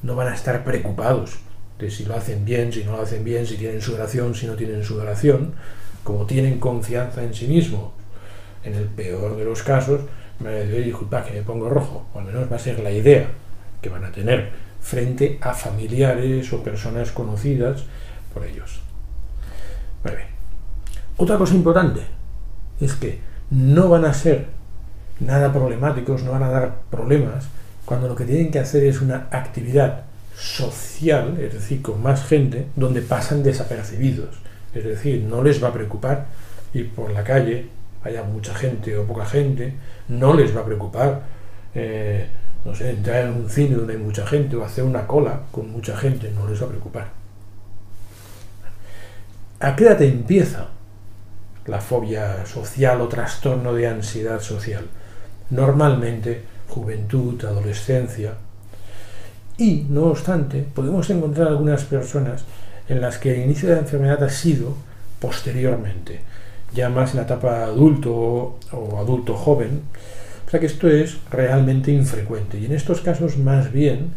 [0.04, 1.40] No van a estar preocupados
[1.80, 4.46] de si lo hacen bien, si no lo hacen bien, si tienen su oración, si
[4.46, 5.54] no tienen su oración.
[6.04, 7.94] Como tienen confianza en sí mismo,
[8.62, 10.02] en el peor de los casos,
[10.38, 13.26] me debe disculpar que me pongo rojo, al menos va a ser la idea
[13.82, 17.82] que van a tener frente a familiares o personas conocidas
[18.32, 18.82] por ellos.
[21.18, 22.00] Otra cosa importante
[22.80, 23.18] es que
[23.50, 24.46] no van a ser
[25.20, 27.48] nada problemáticos, no van a dar problemas
[27.84, 30.04] cuando lo que tienen que hacer es una actividad
[30.36, 34.36] social, es decir, con más gente, donde pasan desapercibidos.
[34.72, 36.26] Es decir, no les va a preocupar
[36.72, 37.66] ir por la calle
[38.04, 39.74] haya mucha gente o poca gente,
[40.08, 41.22] no les va a preocupar,
[41.74, 42.28] eh,
[42.80, 46.30] entrar en un cine donde hay mucha gente o hacer una cola con mucha gente,
[46.30, 47.08] no les va a preocupar.
[49.60, 50.68] ¿A qué edad empieza
[51.68, 54.86] la fobia social o trastorno de ansiedad social?
[55.50, 58.34] Normalmente juventud, adolescencia.
[59.56, 62.44] Y, no obstante, podemos encontrar algunas personas
[62.88, 64.74] en las que el inicio de la enfermedad ha sido
[65.20, 66.20] posteriormente
[66.74, 69.82] ya más en la etapa adulto o adulto joven.
[70.46, 72.58] O sea que esto es realmente infrecuente.
[72.58, 74.10] Y en estos casos más bien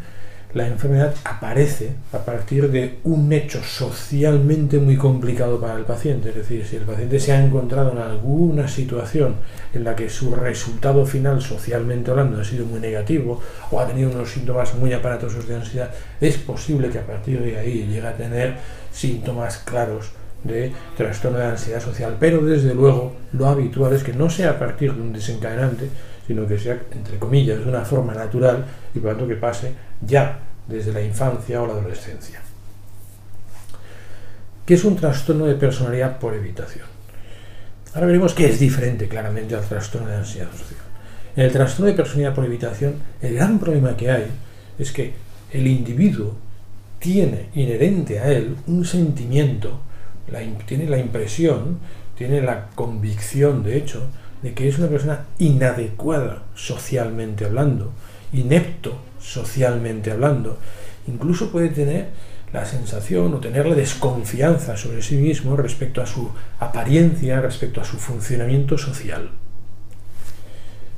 [0.54, 6.30] la enfermedad aparece a partir de un hecho socialmente muy complicado para el paciente.
[6.30, 9.36] Es decir, si el paciente se ha encontrado en alguna situación
[9.74, 14.12] en la que su resultado final socialmente hablando ha sido muy negativo o ha tenido
[14.12, 18.18] unos síntomas muy aparatosos de ansiedad, es posible que a partir de ahí llegue a
[18.18, 18.56] tener
[18.92, 20.12] síntomas claros
[20.44, 24.60] de trastorno de ansiedad social, pero desde luego lo habitual es que no sea a
[24.60, 25.90] partir de un desencadenante,
[26.32, 28.66] sino que sea, entre comillas, de una forma natural
[28.96, 32.40] y por tanto que pase ya desde la infancia o la adolescencia.
[34.66, 36.86] ¿Qué es un trastorno de personalidad por evitación?
[37.94, 40.80] Ahora veremos que es diferente claramente al trastorno de ansiedad social.
[41.36, 44.28] En el trastorno de personalidad por evitación, el gran problema que hay
[44.80, 45.14] es que
[45.52, 46.38] el individuo
[46.98, 49.82] tiene inherente a él un sentimiento
[50.66, 51.80] tiene la impresión,
[52.18, 54.08] tiene la convicción, de hecho,
[54.42, 57.92] de que es una persona inadecuada socialmente hablando,
[58.34, 60.58] inepto socialmente hablando.
[61.08, 62.10] Incluso puede tener
[62.54, 67.86] la sensación o tener la desconfianza sobre sí mismo respecto a su apariencia, respecto a
[67.86, 69.30] su funcionamiento social.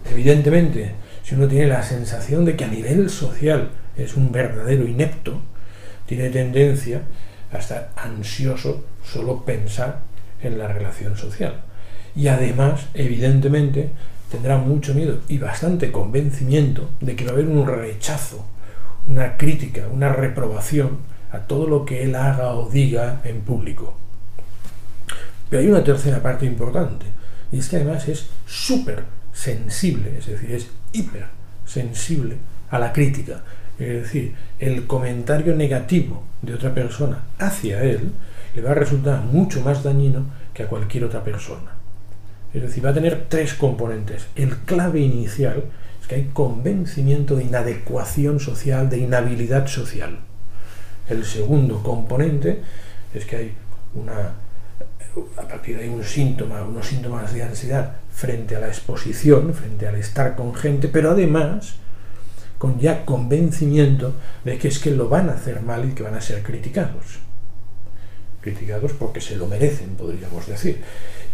[0.10, 5.41] Evidentemente, si uno tiene la sensación de que a nivel social es un verdadero inepto,
[6.06, 7.03] tiene tendencia
[7.51, 10.01] a estar ansioso solo pensar
[10.41, 11.62] en la relación social.
[12.15, 13.91] Y además, evidentemente,
[14.30, 18.45] tendrá mucho miedo y bastante convencimiento de que va a haber un rechazo,
[19.08, 20.99] una crítica, una reprobación
[21.32, 23.95] a todo lo que él haga o diga en público.
[25.49, 27.06] Pero hay una tercera parte importante,
[27.52, 31.26] y es que además es súper sensible, es decir, es hiper
[31.65, 32.38] sensible
[32.69, 33.43] a la crítica.
[33.78, 38.12] Es decir, el comentario negativo de otra persona hacia él
[38.56, 41.73] le va a resultar mucho más dañino que a cualquier otra persona.
[42.54, 44.28] Es decir, va a tener tres componentes.
[44.36, 45.63] El clave inicial
[46.02, 50.20] es que hay convencimiento de inadecuación social, de inhabilidad social.
[51.10, 52.62] El segundo componente
[53.13, 53.54] es que hay
[53.96, 54.36] una
[55.38, 59.88] a partir de ahí un síntoma, unos síntomas de ansiedad frente a la exposición, frente
[59.88, 61.76] al estar con gente, pero además
[62.58, 66.16] con ya convencimiento de que es que lo van a hacer mal y que van
[66.16, 67.20] a ser criticados
[68.44, 70.82] criticados porque se lo merecen, podríamos decir.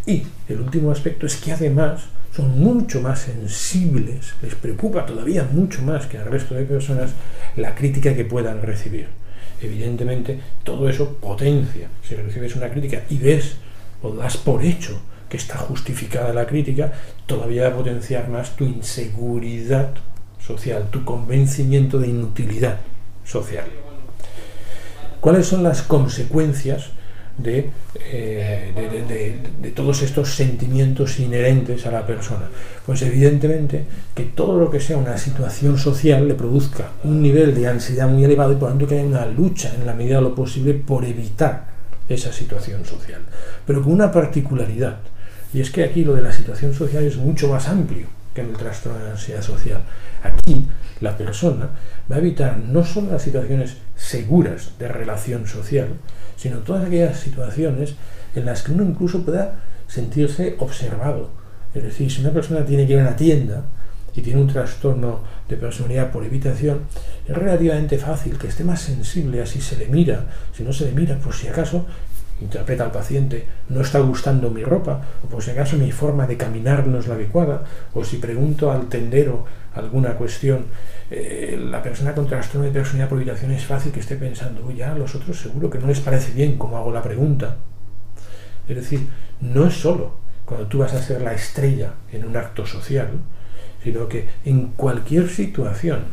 [0.09, 2.01] Y el último aspecto es que además
[2.35, 7.11] son mucho más sensibles, les preocupa todavía mucho más que al resto de personas
[7.55, 9.05] la crítica que puedan recibir.
[9.61, 11.89] Evidentemente, todo eso potencia.
[12.01, 13.57] Si recibes una crítica y ves
[14.01, 16.91] o das por hecho que está justificada la crítica,
[17.27, 19.91] todavía va a potenciar más tu inseguridad
[20.39, 22.79] social, tu convencimiento de inutilidad
[23.25, 23.65] social.
[25.21, 26.93] ¿Cuáles son las consecuencias
[27.41, 27.69] de,
[28.11, 32.49] eh, de, de, de, todos estos sentimientos inherentes a la persona?
[32.85, 37.67] Pues evidentemente que todo lo que sea una situación social le produzca un nivel de
[37.67, 40.23] ansiedad muy elevado y por lo tanto que haya una lucha en la medida de
[40.23, 41.67] lo posible por evitar
[42.09, 43.21] esa situación social.
[43.65, 44.97] Pero con una particularidad,
[45.53, 48.49] y es que aquí lo de la situación social es mucho más amplio que en
[48.49, 49.81] el trastorno de ansiedad social.
[50.23, 50.67] Aquí
[51.01, 51.69] la persona
[52.11, 55.89] va a evitar no solo las situaciones seguras de relación social,
[56.39, 57.95] sino todas aquellas situaciones
[58.33, 61.31] en las que uno incluso pueda sentirse observado.
[61.73, 63.65] Es decir, si una persona tiene que ir a una tienda
[64.15, 66.83] y tiene un trastorno de personalidad por evitación,
[67.27, 70.85] es relativamente fácil que esté más sensible a si se le mira, si no se
[70.85, 71.85] le mira, por si acaso
[72.39, 76.37] interpreta al paciente, no está gustando mi ropa, o por si acaso mi forma de
[76.37, 80.67] caminar no es la adecuada, o si pregunto al tendero alguna cuestión,
[81.11, 84.91] eh, la persona con trastorno de personalidad por evitación es fácil que esté pensando, ya
[84.91, 87.57] a los otros seguro que no les parece bien cómo hago la pregunta.
[88.67, 89.07] Es decir,
[89.41, 93.09] no es solo cuando tú vas a ser la estrella en un acto social,
[93.83, 96.03] sino que en cualquier situación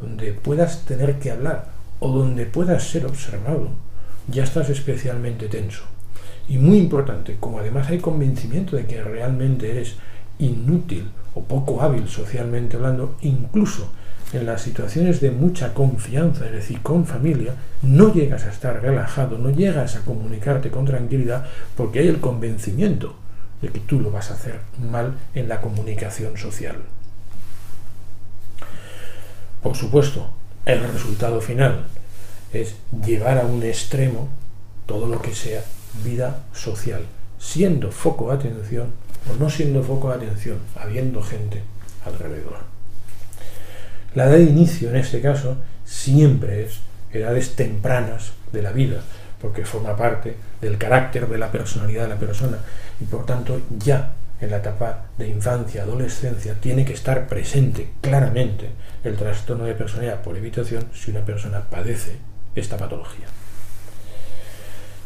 [0.00, 1.68] donde puedas tener que hablar
[2.00, 3.70] o donde puedas ser observado,
[4.28, 5.84] ya estás especialmente tenso.
[6.48, 9.96] Y muy importante, como además hay convencimiento de que realmente eres
[10.38, 13.90] inútil o poco hábil socialmente hablando, incluso
[14.34, 19.38] en las situaciones de mucha confianza, es decir, con familia, no llegas a estar relajado,
[19.38, 23.16] no llegas a comunicarte con tranquilidad porque hay el convencimiento
[23.62, 26.76] de que tú lo vas a hacer mal en la comunicación social.
[29.62, 30.30] Por supuesto,
[30.66, 31.84] el resultado final
[32.52, 34.28] es llevar a un extremo
[34.86, 35.62] todo lo que sea
[36.04, 37.02] vida social,
[37.38, 38.88] siendo foco de atención
[39.30, 41.62] o no siendo foco de atención, habiendo gente
[42.04, 42.73] alrededor.
[44.14, 46.78] La edad de inicio en este caso siempre es
[47.12, 49.00] edades tempranas de la vida,
[49.40, 52.58] porque forma parte del carácter de la personalidad de la persona
[53.00, 58.70] y por tanto ya en la etapa de infancia, adolescencia, tiene que estar presente claramente
[59.02, 62.16] el trastorno de personalidad por evitación si una persona padece
[62.54, 63.26] esta patología.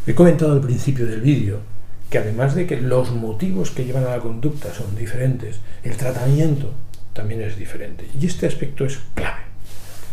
[0.06, 1.60] He comentado al principio del vídeo
[2.10, 6.72] que además de que los motivos que llevan a la conducta son diferentes, el tratamiento
[7.18, 8.06] también es diferente.
[8.18, 9.42] Y este aspecto es clave.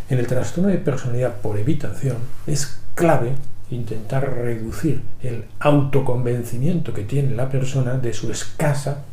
[0.10, 3.34] En el trastorno de personalidad por evitación es clave
[3.70, 9.04] intentar reducir el autoconvencimiento que tiene la persona de su escasa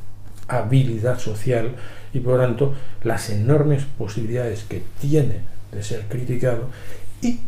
[0.48, 1.76] habilidad social
[2.14, 6.70] y por lo tanto las enormes posibilidades que tiene de ser criticado
[7.20, 7.40] y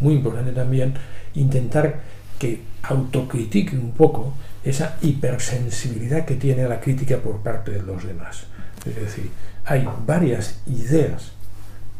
[0.00, 0.94] muy importante también
[1.34, 2.00] intentar
[2.38, 8.06] que autocritique un poco esa hipersensibilidad que tiene a la crítica por parte de los
[8.06, 8.44] demás.
[8.86, 9.30] Es decir,
[9.72, 11.32] hay varias ideas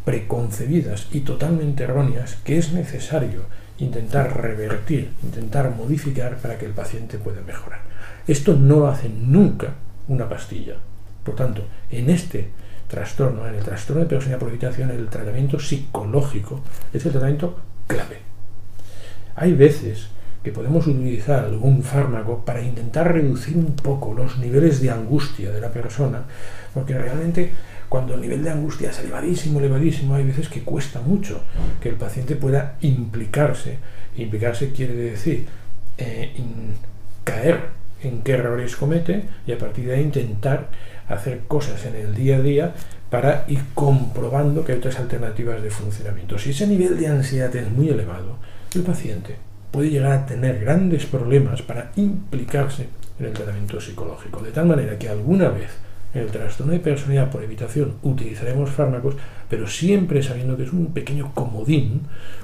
[0.05, 3.45] preconcebidas y totalmente erróneas que es necesario
[3.79, 7.81] intentar revertir, intentar modificar para que el paciente pueda mejorar.
[8.27, 9.73] Esto no lo hace nunca
[10.09, 10.75] una pastilla.
[11.25, 12.51] Por tanto, en este
[12.89, 16.61] trastorno, en el trastorno de personalidad por evitación, el tratamiento psicológico
[16.93, 18.19] es el tratamiento clave.
[19.35, 20.09] Hay veces
[20.43, 25.61] que podemos utilizar algún fármaco para intentar reducir un poco los niveles de angustia de
[25.61, 26.25] la persona,
[26.75, 27.53] porque realmente
[27.89, 31.43] cuando el nivel de angustia es elevadísimo, elevadísimo, hay veces que cuesta mucho
[31.81, 33.79] que el paciente pueda implicarse.
[34.17, 35.47] Implicarse quiere decir
[35.99, 36.33] eh,
[37.25, 37.61] caer
[38.03, 40.69] en qué errores comete y a partir de ahí intentar
[41.09, 42.75] hacer cosas en el día a día
[43.11, 46.39] para ir comprobando que hay otras alternativas de funcionamiento.
[46.39, 48.39] Si ese nivel de ansiedad es muy elevado,
[48.75, 49.37] el paciente
[49.71, 54.41] puede llegar a tener grandes problemas para implicarse en el tratamiento psicológico.
[54.41, 55.71] De tal manera que alguna vez
[56.14, 59.16] en el trastorno de personalidad por evitación utilizaremos fármacos,
[59.48, 62.03] pero siempre sabiendo que es un pequeño comodín,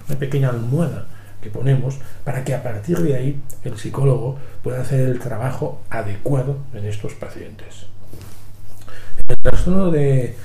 [0.08, 1.06] una pequeña almohada
[1.42, 6.58] que ponemos para que a partir de ahí el psicólogo pueda hacer el trabajo adecuado
[6.74, 7.86] en estos pacientes.
[9.28, 10.36] El trastorno de,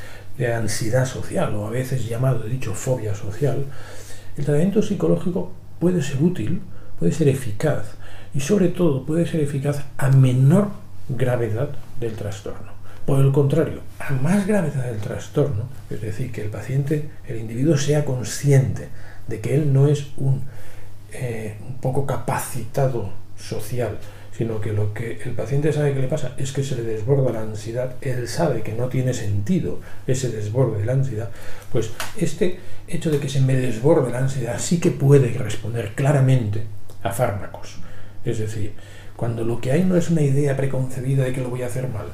[0.56, 3.66] ansiedad social, o a veces llamado, he dicho, fobia social,
[4.36, 6.62] el tratamiento psicológico puede ser útil,
[7.00, 7.96] puede ser eficaz
[8.34, 10.70] y sobre todo puede ser eficaz a menor
[11.08, 11.70] gravedad
[12.00, 12.73] del trastorno.
[13.06, 17.78] Por el contrario, a más gravedad del trastorno, es decir, que el paciente, el individuo
[17.78, 18.88] sea consciente
[19.28, 20.44] de que él no es un
[21.16, 24.00] eh, un poco capacitado social,
[24.36, 27.32] sino que lo que el paciente sabe que le pasa es que se le desborda
[27.32, 31.30] la ansiedad, él sabe que no tiene sentido ese desborde de la ansiedad,
[31.72, 36.64] pues este hecho de que se me desborde la ansiedad sí que puede responder claramente
[37.04, 37.76] a fármacos.
[38.26, 38.74] Es decir,
[39.16, 41.90] cuando lo que hay no es una idea preconcebida de que lo voy a hacer
[41.90, 42.08] mal,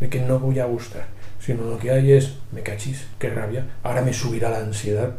[0.00, 1.06] de que no voy a gustar,
[1.40, 5.14] sino lo que hay es, me cachis, qué rabia, ahora me subirá la ansiedad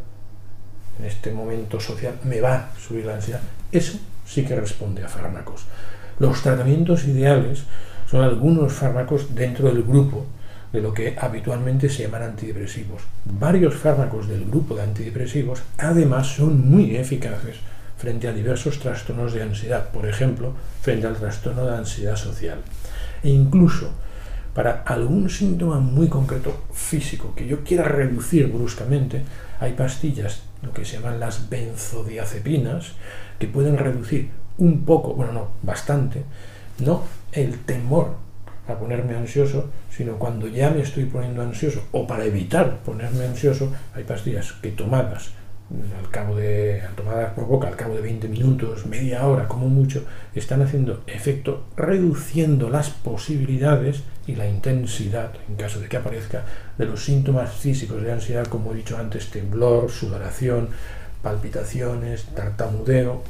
[0.99, 5.07] en este momento social me va a subir la ansiedad, eso sí que responde a
[5.07, 5.65] fármacos.
[6.19, 7.63] Los tratamientos ideales
[8.09, 10.25] son algunos fármacos dentro del grupo
[10.71, 13.03] de lo que habitualmente se llaman antidepresivos.
[13.25, 17.57] Varios fármacos del grupo de antidepresivos además son muy eficaces
[17.97, 22.59] frente a diversos trastornos de ansiedad, por ejemplo, frente al trastorno de ansiedad social.
[23.23, 23.91] E incluso
[24.57, 29.21] para algún síntoma muy concreto físico que yo quiera reducir bruscamente,
[29.59, 32.93] hay pastillas, lo que se llaman las benzodiazepinas,
[33.37, 36.23] que pueden reducir un poco, bueno, no, bastante,
[36.79, 37.03] no
[37.33, 38.15] el temor
[38.67, 43.71] a ponerme ansioso, sino cuando ya me estoy poniendo ansioso o para evitar ponerme ansioso,
[43.93, 45.33] hay pastillas que tomadas
[45.99, 50.03] al cabo de tomadas por boca al cabo de 20 minutos, media hora como mucho,
[50.33, 56.43] están haciendo efecto reduciendo las posibilidades y la intensidad, en caso de que aparezca,
[56.77, 60.69] de los síntomas físicos de ansiedad, como he dicho antes, temblor, sudoración,
[61.23, 63.23] palpitaciones, tartamudeo,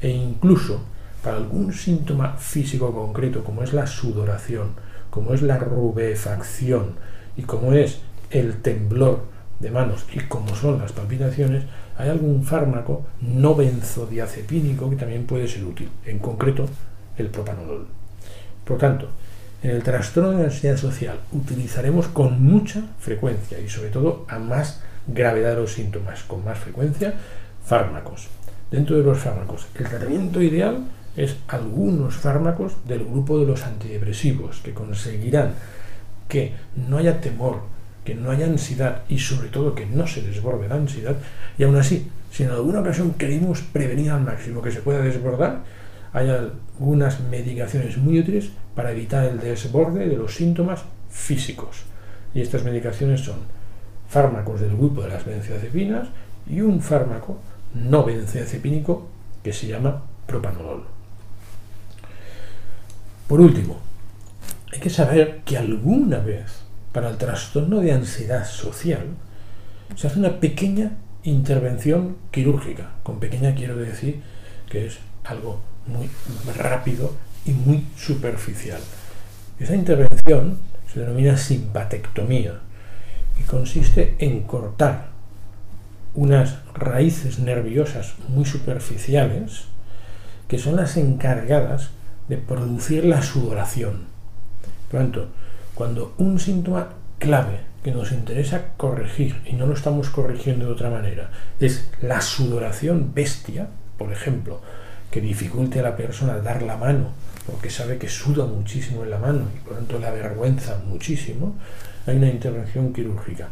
[0.00, 0.80] e incluso
[1.22, 4.74] para algún síntoma físico concreto, como es la sudoración,
[5.10, 6.94] como es la rubefacción
[7.36, 7.98] y como es
[8.30, 9.24] el temblor
[9.58, 11.64] de manos y como son las palpitaciones,
[11.96, 16.66] hay algún fármaco no benzodiazepínico que también puede ser útil, en concreto
[17.16, 17.88] el propanolol.
[18.64, 19.08] Por tanto,
[19.62, 24.80] en el trastorno de ansiedad social utilizaremos con mucha frecuencia y sobre todo a más
[25.06, 27.14] gravedad de los síntomas, con más frecuencia,
[27.64, 28.28] fármacos.
[28.70, 30.84] Dentro de los fármacos, el tratamiento ideal
[31.16, 35.54] es algunos fármacos del grupo de los antidepresivos que conseguirán
[36.28, 36.52] que
[36.88, 37.62] no haya temor,
[38.04, 41.16] que no haya ansiedad y sobre todo que no se desborde la ansiedad
[41.56, 45.62] y aún así, si en alguna ocasión queremos prevenir al máximo que se pueda desbordar,
[46.12, 51.78] hay algunas medicaciones muy útiles para evitar el desborde de los síntomas físicos.
[52.32, 53.38] Y estas medicaciones son
[54.08, 56.06] fármacos del grupo de las benzodiazepinas
[56.48, 57.40] y un fármaco
[57.74, 59.08] no benzodiazepínico
[59.42, 60.84] que se llama propanolol.
[63.26, 63.78] Por último,
[64.72, 66.60] hay que saber que alguna vez
[66.92, 69.08] para el trastorno de ansiedad social
[69.96, 70.92] se hace una pequeña
[71.24, 72.92] intervención quirúrgica.
[73.02, 74.22] Con pequeña quiero decir
[74.70, 75.58] que es algo
[75.88, 76.08] muy
[76.54, 77.12] rápido
[77.48, 78.80] y muy superficial.
[79.58, 80.58] Esa intervención
[80.92, 82.60] se denomina simpatectomía
[83.40, 85.08] y consiste en cortar
[86.14, 89.64] unas raíces nerviosas muy superficiales
[90.46, 91.90] que son las encargadas
[92.28, 94.06] de producir la sudoración.
[94.90, 95.28] Por tanto,
[95.74, 100.90] cuando un síntoma clave que nos interesa corregir y no lo estamos corrigiendo de otra
[100.90, 101.30] manera
[101.60, 104.60] es la sudoración bestia, por ejemplo,
[105.10, 107.12] que dificulte a la persona dar la mano
[107.48, 111.56] porque sabe que suda muchísimo en la mano y por tanto le avergüenza muchísimo,
[112.06, 113.48] hay una intervención quirúrgica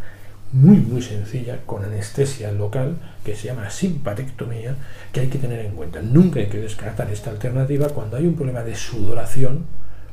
[0.52, 4.76] muy muy sencilla con anestesia local que se llama simpatectomía
[5.12, 6.00] que hay que tener en cuenta.
[6.02, 9.64] Nunca hay que descartar esta alternativa cuando hay un problema de sudoración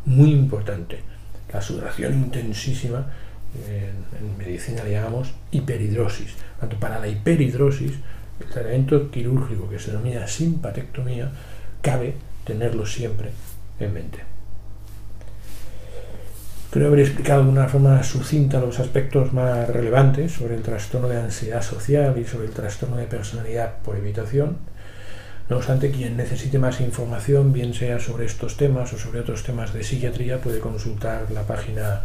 [0.05, 1.01] muy importante.
[1.51, 3.11] La sudoración intensísima
[3.67, 6.33] en, en medicina le llamamos hiperhidrosis.
[6.59, 7.91] Tanto para la hiperhidrosis
[8.39, 11.31] el tratamiento quirúrgico que se denomina simpatectomía
[11.81, 12.15] cabe
[12.45, 13.29] tenerlo siempre
[13.79, 14.33] en mente.
[16.73, 21.17] Creo haber explicado de una forma sucinta los aspectos más relevantes sobre el trastorno de
[21.17, 24.57] ansiedad social y sobre el trastorno de personalidad por evitación.
[25.49, 29.71] No obstante, quien necesite más información, bien sea sobre estos temas o sobre otros temas
[29.71, 32.01] de psiquiatría, puede consultar la página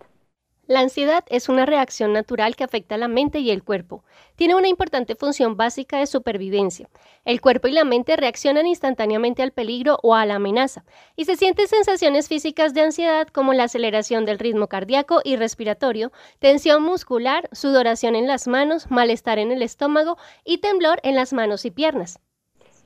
[0.71, 4.05] La ansiedad es una reacción natural que afecta a la mente y el cuerpo.
[4.37, 6.87] Tiene una importante función básica de supervivencia.
[7.25, 10.85] El cuerpo y la mente reaccionan instantáneamente al peligro o a la amenaza,
[11.17, 16.13] y se sienten sensaciones físicas de ansiedad como la aceleración del ritmo cardíaco y respiratorio,
[16.39, 21.65] tensión muscular, sudoración en las manos, malestar en el estómago y temblor en las manos
[21.65, 22.17] y piernas.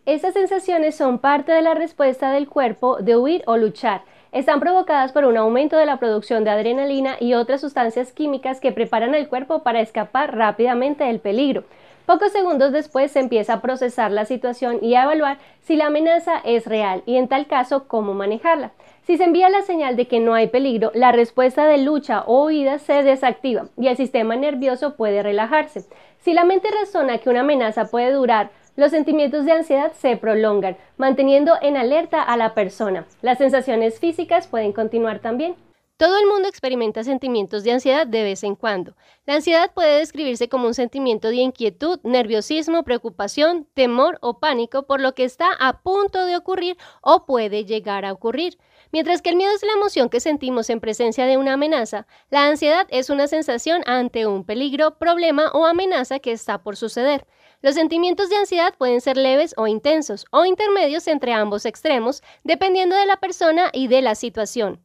[0.07, 4.05] Estas sensaciones son parte de la respuesta del cuerpo de huir o luchar,
[4.35, 8.73] están provocadas por un aumento de la producción de adrenalina y otras sustancias químicas que
[8.73, 11.63] preparan el cuerpo para escapar rápidamente del peligro.
[12.05, 16.41] Pocos segundos después se empieza a procesar la situación y a evaluar si la amenaza
[16.43, 18.73] es real y en tal caso cómo manejarla.
[19.03, 22.47] Si se envía la señal de que no hay peligro, la respuesta de lucha o
[22.47, 25.85] huida se desactiva y el sistema nervioso puede relajarse.
[26.19, 30.77] Si la mente razona que una amenaza puede durar, los sentimientos de ansiedad se prolongan,
[30.97, 33.05] manteniendo en alerta a la persona.
[33.21, 35.55] Las sensaciones físicas pueden continuar también.
[35.97, 38.97] Todo el mundo experimenta sentimientos de ansiedad de vez en cuando.
[39.25, 44.99] La ansiedad puede describirse como un sentimiento de inquietud, nerviosismo, preocupación, temor o pánico por
[44.99, 48.57] lo que está a punto de ocurrir o puede llegar a ocurrir.
[48.91, 52.45] Mientras que el miedo es la emoción que sentimos en presencia de una amenaza, la
[52.45, 57.25] ansiedad es una sensación ante un peligro, problema o amenaza que está por suceder.
[57.65, 62.95] Los sentimientos de ansiedad pueden ser leves o intensos, o intermedios entre ambos extremos, dependiendo
[62.95, 64.79] de la persona y de la situación.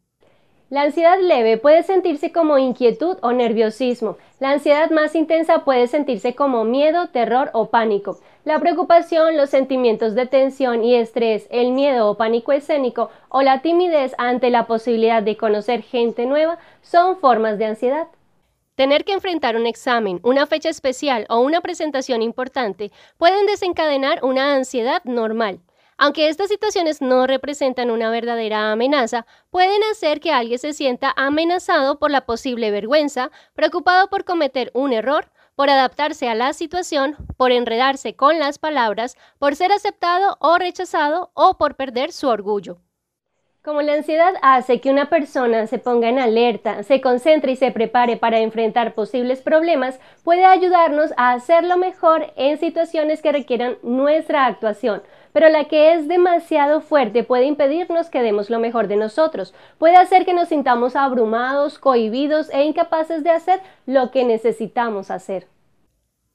[0.71, 4.17] La ansiedad leve puede sentirse como inquietud o nerviosismo.
[4.39, 8.19] La ansiedad más intensa puede sentirse como miedo, terror o pánico.
[8.47, 13.61] La preocupación, los sentimientos de tensión y estrés, el miedo o pánico escénico o la
[13.61, 18.07] timidez ante la posibilidad de conocer gente nueva son formas de ansiedad.
[18.81, 24.55] Tener que enfrentar un examen, una fecha especial o una presentación importante pueden desencadenar una
[24.55, 25.61] ansiedad normal.
[25.99, 31.99] Aunque estas situaciones no representan una verdadera amenaza, pueden hacer que alguien se sienta amenazado
[31.99, 37.53] por la posible vergüenza, preocupado por cometer un error, por adaptarse a la situación, por
[37.53, 42.79] enredarse con las palabras, por ser aceptado o rechazado o por perder su orgullo.
[43.63, 47.71] Como la ansiedad hace que una persona se ponga en alerta, se concentre y se
[47.71, 54.47] prepare para enfrentar posibles problemas, puede ayudarnos a hacerlo mejor en situaciones que requieran nuestra
[54.47, 55.03] actuación.
[55.35, 59.97] Pero la que es demasiado fuerte puede impedirnos que demos lo mejor de nosotros, puede
[59.97, 65.47] hacer que nos sintamos abrumados, cohibidos e incapaces de hacer lo que necesitamos hacer.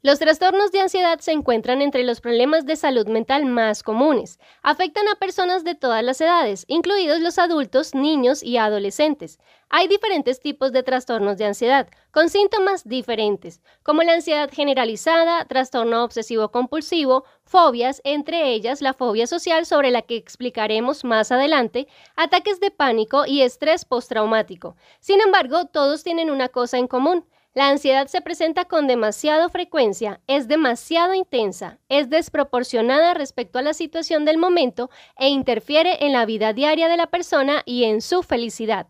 [0.06, 4.38] Los trastornos de ansiedad se encuentran entre los problemas de salud mental más comunes.
[4.62, 9.39] Afectan a personas de todas las edades, incluidos los adultos, niños y adolescentes.
[9.68, 16.03] Hay diferentes tipos de trastornos de ansiedad, con síntomas diferentes, como la ansiedad generalizada, trastorno
[16.03, 22.60] obsesivo compulsivo, fobias, entre ellas la fobia social sobre la que explicaremos más adelante, ataques
[22.60, 24.76] de pánico y estrés postraumático.
[24.99, 27.26] Sin embargo, todos tienen una cosa en común,
[27.56, 33.74] la ansiedad se presenta con demasiada frecuencia, es demasiado intensa, es desproporcionada respecto a la
[33.74, 38.24] situación del momento e interfiere en la vida diaria de la persona y en su
[38.24, 38.88] felicidad.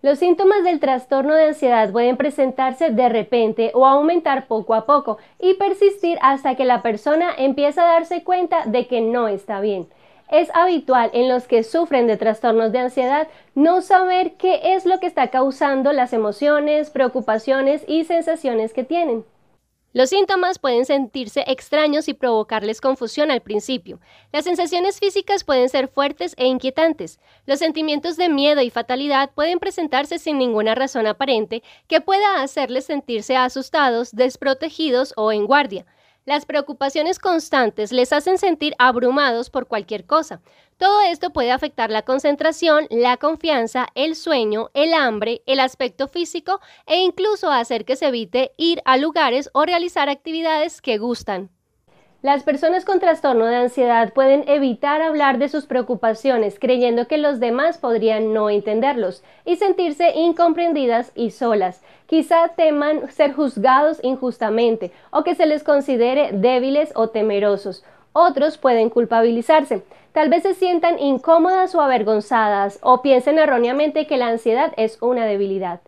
[0.00, 5.18] Los síntomas del trastorno de ansiedad pueden presentarse de repente o aumentar poco a poco
[5.38, 9.88] y persistir hasta que la persona empieza a darse cuenta de que no está bien.
[10.30, 15.00] Es habitual en los que sufren de trastornos de ansiedad no saber qué es lo
[15.00, 19.24] que está causando las emociones, preocupaciones y sensaciones que tienen.
[19.94, 24.00] Los síntomas pueden sentirse extraños y provocarles confusión al principio.
[24.32, 27.18] Las sensaciones físicas pueden ser fuertes e inquietantes.
[27.46, 32.84] Los sentimientos de miedo y fatalidad pueden presentarse sin ninguna razón aparente que pueda hacerles
[32.84, 35.86] sentirse asustados, desprotegidos o en guardia.
[36.28, 40.42] Las preocupaciones constantes les hacen sentir abrumados por cualquier cosa.
[40.76, 46.60] Todo esto puede afectar la concentración, la confianza, el sueño, el hambre, el aspecto físico
[46.84, 51.48] e incluso hacer que se evite ir a lugares o realizar actividades que gustan.
[52.20, 57.38] Las personas con trastorno de ansiedad pueden evitar hablar de sus preocupaciones creyendo que los
[57.38, 61.80] demás podrían no entenderlos y sentirse incomprendidas y solas.
[62.06, 67.84] Quizá teman ser juzgados injustamente o que se les considere débiles o temerosos.
[68.12, 69.84] Otros pueden culpabilizarse.
[70.10, 75.24] Tal vez se sientan incómodas o avergonzadas o piensen erróneamente que la ansiedad es una
[75.24, 75.78] debilidad.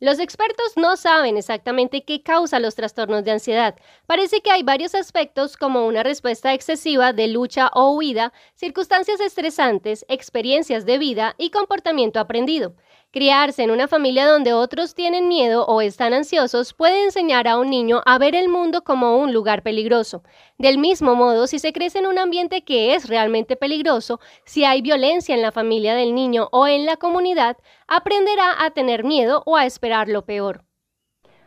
[0.00, 3.74] Los expertos no saben exactamente qué causa los trastornos de ansiedad.
[4.06, 10.06] Parece que hay varios aspectos como una respuesta excesiva de lucha o huida, circunstancias estresantes,
[10.08, 12.76] experiencias de vida y comportamiento aprendido.
[13.18, 17.68] Criarse en una familia donde otros tienen miedo o están ansiosos puede enseñar a un
[17.68, 20.22] niño a ver el mundo como un lugar peligroso.
[20.56, 24.82] Del mismo modo, si se crece en un ambiente que es realmente peligroso, si hay
[24.82, 27.56] violencia en la familia del niño o en la comunidad,
[27.88, 30.67] aprenderá a tener miedo o a esperar lo peor.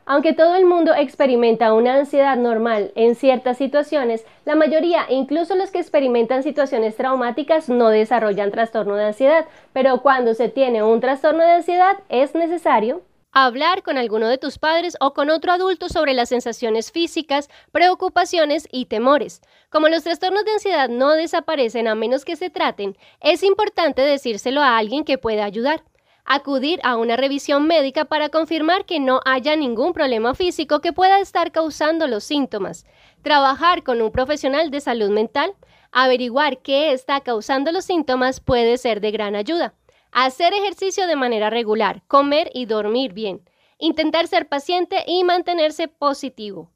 [0.05, 5.71] Aunque todo el mundo experimenta una ansiedad normal en ciertas situaciones, la mayoría, incluso los
[5.71, 11.43] que experimentan situaciones traumáticas, no desarrollan trastorno de ansiedad, pero cuando se tiene un trastorno
[11.43, 16.13] de ansiedad es necesario hablar con alguno de tus padres o con otro adulto sobre
[16.13, 19.41] las sensaciones físicas, preocupaciones y temores.
[19.69, 24.61] Como los trastornos de ansiedad no desaparecen a menos que se traten, es importante decírselo
[24.61, 25.83] a alguien que pueda ayudar.
[26.25, 31.19] Acudir a una revisión médica para confirmar que no haya ningún problema físico que pueda
[31.19, 32.85] estar causando los síntomas,
[33.21, 35.53] trabajar con un profesional de salud mental,
[35.91, 39.73] averiguar qué está causando los síntomas puede ser de gran ayuda,
[40.11, 43.41] hacer ejercicio de manera regular, comer y dormir bien,
[43.77, 46.71] intentar ser paciente y mantenerse positivo.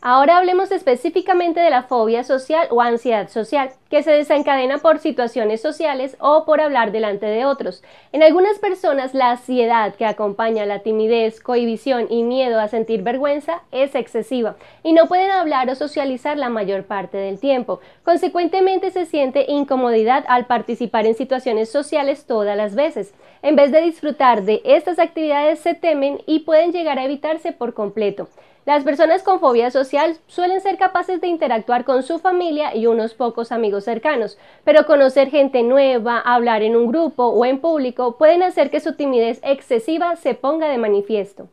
[0.00, 5.60] Ahora hablemos específicamente de la fobia social o ansiedad social, que se desencadena por situaciones
[5.60, 7.82] sociales o por hablar delante de otros.
[8.12, 13.62] En algunas personas la ansiedad que acompaña la timidez, cohibición y miedo a sentir vergüenza
[13.72, 17.80] es excesiva y no pueden hablar o socializar la mayor parte del tiempo.
[18.04, 23.14] Consecuentemente se siente incomodidad al participar en situaciones sociales todas las veces.
[23.42, 27.74] En vez de disfrutar de estas actividades se temen y pueden llegar a evitarse por
[27.74, 28.28] completo.
[28.68, 33.14] Las personas con fobia social suelen ser capaces de interactuar con su familia y unos
[33.14, 38.42] pocos amigos cercanos, pero conocer gente nueva, hablar en un grupo o en público pueden
[38.42, 41.48] hacer que su timidez excesiva se ponga de manifiesto.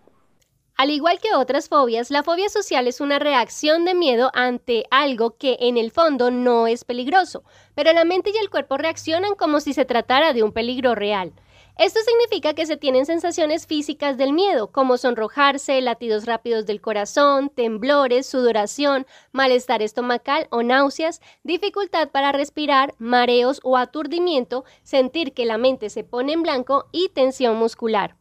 [0.76, 5.38] Al igual que otras fobias, la fobia social es una reacción de miedo ante algo
[5.38, 7.46] que en el fondo no es peligroso,
[7.76, 11.32] pero la mente y el cuerpo reaccionan como si se tratara de un peligro real.
[11.78, 17.50] Esto significa que se tienen sensaciones físicas del miedo, como sonrojarse, latidos rápidos del corazón,
[17.50, 25.58] temblores, sudoración, malestar estomacal o náuseas, dificultad para respirar, mareos o aturdimiento, sentir que la
[25.58, 28.16] mente se pone en blanco y tensión muscular.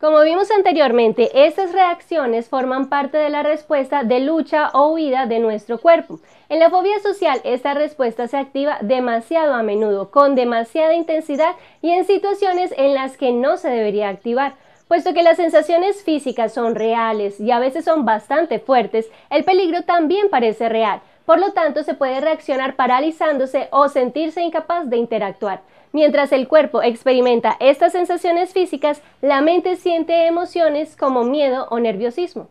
[0.00, 5.40] Como vimos anteriormente, estas reacciones forman parte de la respuesta de lucha o huida de
[5.40, 6.20] nuestro cuerpo.
[6.48, 11.90] En la fobia social, esta respuesta se activa demasiado a menudo, con demasiada intensidad y
[11.90, 14.54] en situaciones en las que no se debería activar.
[14.86, 19.82] Puesto que las sensaciones físicas son reales y a veces son bastante fuertes, el peligro
[19.82, 21.00] también parece real.
[21.26, 25.60] Por lo tanto, se puede reaccionar paralizándose o sentirse incapaz de interactuar.
[25.92, 32.50] Mientras el cuerpo experimenta estas sensaciones físicas, la mente siente emociones como miedo o nerviosismo.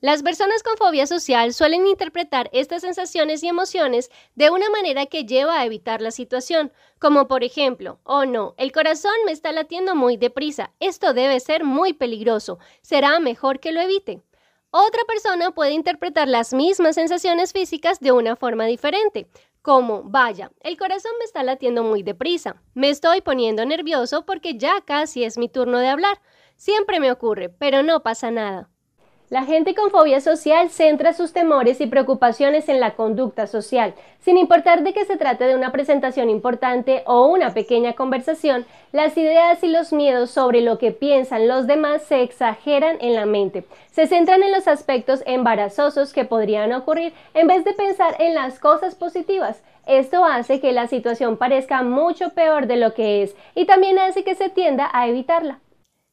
[0.00, 5.24] Las personas con fobia social suelen interpretar estas sensaciones y emociones de una manera que
[5.24, 9.96] lleva a evitar la situación, como por ejemplo, oh no, el corazón me está latiendo
[9.96, 14.22] muy deprisa, esto debe ser muy peligroso, será mejor que lo evite.
[14.70, 19.26] Otra persona puede interpretar las mismas sensaciones físicas de una forma diferente,
[19.62, 24.80] como, vaya, el corazón me está latiendo muy deprisa, me estoy poniendo nervioso porque ya
[24.82, 26.20] casi es mi turno de hablar.
[26.56, 28.70] Siempre me ocurre, pero no pasa nada.
[29.30, 33.92] La gente con fobia social centra sus temores y preocupaciones en la conducta social.
[34.20, 39.18] Sin importar de que se trate de una presentación importante o una pequeña conversación, las
[39.18, 43.64] ideas y los miedos sobre lo que piensan los demás se exageran en la mente.
[43.90, 48.58] Se centran en los aspectos embarazosos que podrían ocurrir en vez de pensar en las
[48.58, 49.62] cosas positivas.
[49.86, 54.24] Esto hace que la situación parezca mucho peor de lo que es y también hace
[54.24, 55.58] que se tienda a evitarla.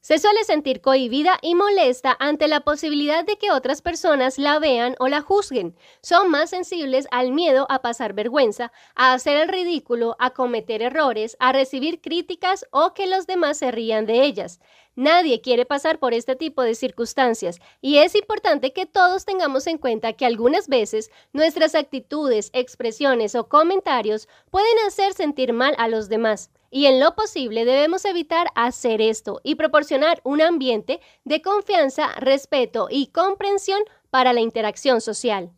[0.06, 4.96] Se suele sentir cohibida y molesta ante la posibilidad de que otras personas la vean
[5.00, 5.76] o la juzguen.
[6.04, 11.36] Son más sensibles al miedo a pasar vergüenza, a hacer el ridículo, a cometer errores,
[11.40, 14.60] a recibir críticas o que los demás se rían de ellas.
[14.94, 19.80] Nadie quiere pasar por este tipo de circunstancias y es importante que todos tengamos en
[19.80, 26.10] cuenta que algunas veces nuestras actitudes, expresiones o comentarios pueden hacer sentir mal a los
[26.10, 32.10] demás y en lo posible debemos evitar hacer esto y proporcionar un ambiente de confianza,
[32.20, 35.52] respeto y comprensión para la interacción social.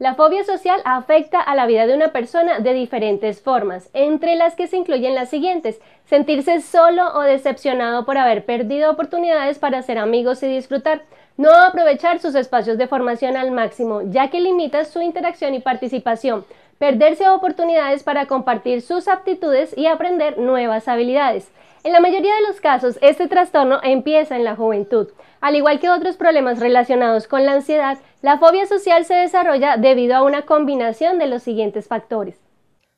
[0.00, 4.56] La fobia social afecta a la vida de una persona de diferentes formas, entre las
[4.56, 5.80] que se incluyen las siguientes.
[6.04, 11.02] Sentirse solo o decepcionado por haber perdido oportunidades para ser amigos y disfrutar.
[11.36, 16.44] No aprovechar sus espacios de formación al máximo, ya que limita su interacción y participación
[16.80, 21.50] perderse oportunidades para compartir sus aptitudes y aprender nuevas habilidades.
[21.84, 25.08] En la mayoría de los casos, este trastorno empieza en la juventud.
[25.42, 30.16] Al igual que otros problemas relacionados con la ansiedad, la fobia social se desarrolla debido
[30.16, 32.40] a una combinación de los siguientes factores.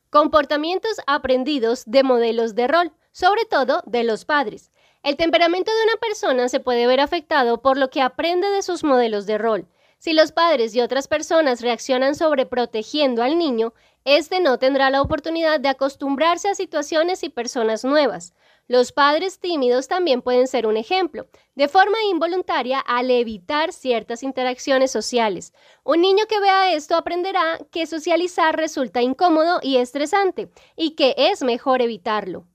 [0.09, 4.71] Comportamientos aprendidos de modelos de rol, sobre todo de los padres.
[5.03, 8.85] El temperamento de una persona se puede ver afectado por lo que aprende de sus
[8.85, 9.67] modelos de rol.
[10.03, 13.73] Si los padres y otras personas reaccionan sobre protegiendo al niño,
[14.03, 18.33] éste no tendrá la oportunidad de acostumbrarse a situaciones y personas nuevas.
[18.67, 24.91] Los padres tímidos también pueden ser un ejemplo, de forma involuntaria al evitar ciertas interacciones
[24.91, 25.53] sociales.
[25.85, 31.43] Un niño que vea esto aprenderá que socializar resulta incómodo y estresante y que es
[31.43, 32.45] mejor evitarlo.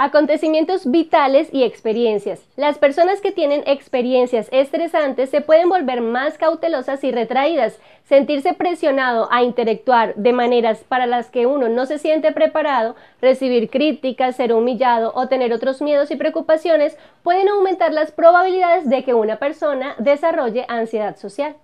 [0.00, 2.46] Acontecimientos vitales y experiencias.
[2.54, 7.80] Las personas que tienen experiencias estresantes se pueden volver más cautelosas y retraídas.
[8.04, 13.70] Sentirse presionado a interactuar de maneras para las que uno no se siente preparado, recibir
[13.70, 19.14] críticas, ser humillado o tener otros miedos y preocupaciones pueden aumentar las probabilidades de que
[19.14, 21.56] una persona desarrolle ansiedad social.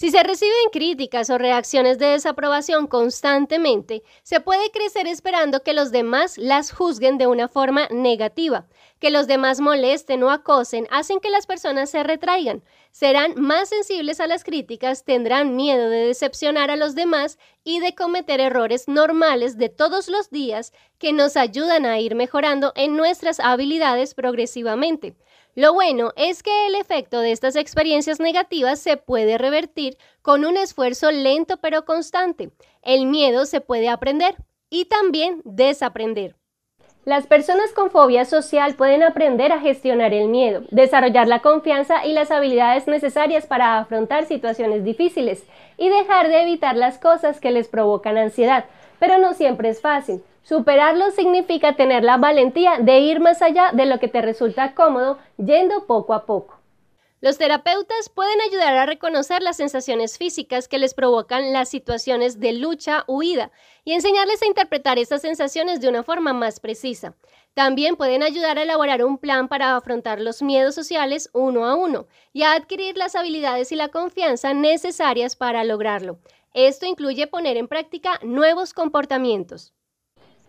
[0.00, 5.92] Si se reciben críticas o reacciones de desaprobación constantemente, se puede crecer esperando que los
[5.92, 8.66] demás las juzguen de una forma negativa.
[8.98, 12.62] Que los demás molesten o acosen hacen que las personas se retraigan.
[12.92, 17.94] Serán más sensibles a las críticas, tendrán miedo de decepcionar a los demás y de
[17.94, 23.38] cometer errores normales de todos los días que nos ayudan a ir mejorando en nuestras
[23.38, 25.14] habilidades progresivamente.
[25.56, 30.56] Lo bueno es que el efecto de estas experiencias negativas se puede revertir con un
[30.56, 32.50] esfuerzo lento pero constante.
[32.82, 34.36] El miedo se puede aprender
[34.70, 36.36] y también desaprender.
[37.04, 42.12] Las personas con fobia social pueden aprender a gestionar el miedo, desarrollar la confianza y
[42.12, 45.44] las habilidades necesarias para afrontar situaciones difíciles
[45.78, 48.66] y dejar de evitar las cosas que les provocan ansiedad,
[48.98, 50.22] pero no siempre es fácil.
[50.50, 55.16] Superarlo significa tener la valentía de ir más allá de lo que te resulta cómodo,
[55.36, 56.58] yendo poco a poco.
[57.20, 62.52] Los terapeutas pueden ayudar a reconocer las sensaciones físicas que les provocan las situaciones de
[62.54, 63.52] lucha, huida,
[63.84, 67.14] y enseñarles a interpretar estas sensaciones de una forma más precisa.
[67.54, 72.08] También pueden ayudar a elaborar un plan para afrontar los miedos sociales uno a uno
[72.32, 76.18] y a adquirir las habilidades y la confianza necesarias para lograrlo.
[76.54, 79.74] Esto incluye poner en práctica nuevos comportamientos.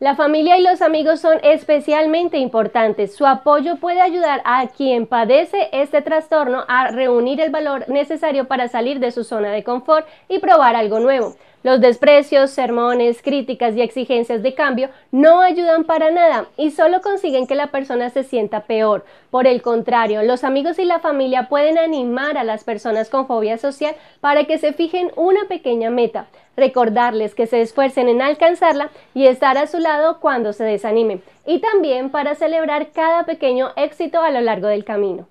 [0.02, 3.16] La familia y los amigos son especialmente importantes.
[3.16, 8.68] Su apoyo puede ayudar a quien padece este trastorno a reunir el valor necesario para
[8.68, 11.36] salir de su zona de confort y probar algo nuevo.
[11.64, 17.46] Los desprecios, sermones, críticas y exigencias de cambio no ayudan para nada y solo consiguen
[17.46, 19.06] que la persona se sienta peor.
[19.30, 23.60] Por el contrario, los amigos y la familia pueden animar a las personas con fobia
[23.60, 26.26] social para que se fijen una pequeña meta,
[26.58, 31.60] recordarles que se esfuercen en alcanzarla y estar a su lado cuando se desanimen, y
[31.60, 35.28] también para celebrar cada pequeño éxito a lo largo del camino.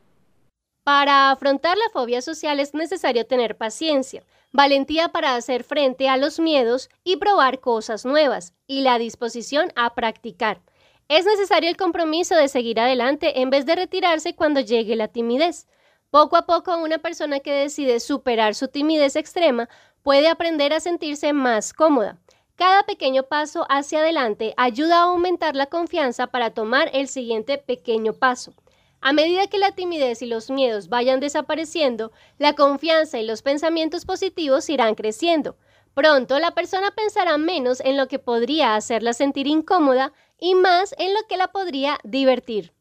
[0.85, 4.23] Para afrontar la fobia social es necesario tener paciencia
[4.53, 9.95] valentía para hacer frente a los miedos y probar cosas nuevas, y la disposición a
[9.95, 10.61] practicar.
[11.09, 15.67] Es necesario el compromiso de seguir adelante en vez de retirarse cuando llegue la timidez.
[16.11, 19.69] Poco a poco una persona que decide superar su timidez extrema
[20.03, 22.19] puede aprender a sentirse más cómoda.
[22.57, 28.13] Cada pequeño paso hacia adelante ayuda a aumentar la confianza para tomar el siguiente pequeño
[28.13, 28.53] paso.
[29.03, 34.05] A medida que la timidez y los miedos vayan desapareciendo, la confianza y los pensamientos
[34.05, 35.57] positivos irán creciendo.
[35.95, 41.15] Pronto la persona pensará menos en lo que podría hacerla sentir incómoda y más en
[41.15, 42.73] lo que la podría divertir.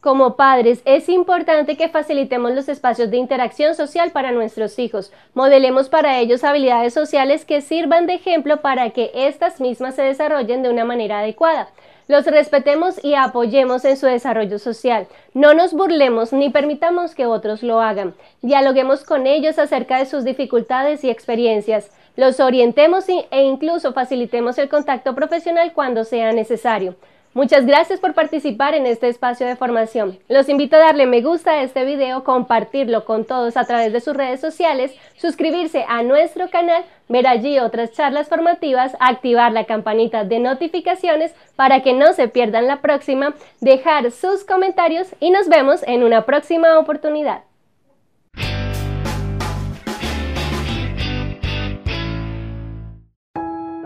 [0.00, 5.12] Como padres, es importante que facilitemos los espacios de interacción social para nuestros hijos.
[5.34, 10.62] Modelemos para ellos habilidades sociales que sirvan de ejemplo para que éstas mismas se desarrollen
[10.62, 11.70] de una manera adecuada
[12.10, 15.06] los respetemos y apoyemos en su desarrollo social.
[15.32, 18.14] No nos burlemos ni permitamos que otros lo hagan.
[18.42, 21.92] Dialoguemos con ellos acerca de sus dificultades y experiencias.
[22.16, 26.96] Los orientemos e incluso facilitemos el contacto profesional cuando sea necesario.
[27.32, 30.18] Muchas gracias por participar en este espacio de formación.
[30.28, 34.00] Los invito a darle me gusta a este video, compartirlo con todos a través de
[34.00, 40.24] sus redes sociales, suscribirse a nuestro canal, ver allí otras charlas formativas, activar la campanita
[40.24, 45.84] de notificaciones para que no se pierdan la próxima, dejar sus comentarios y nos vemos
[45.86, 47.44] en una próxima oportunidad.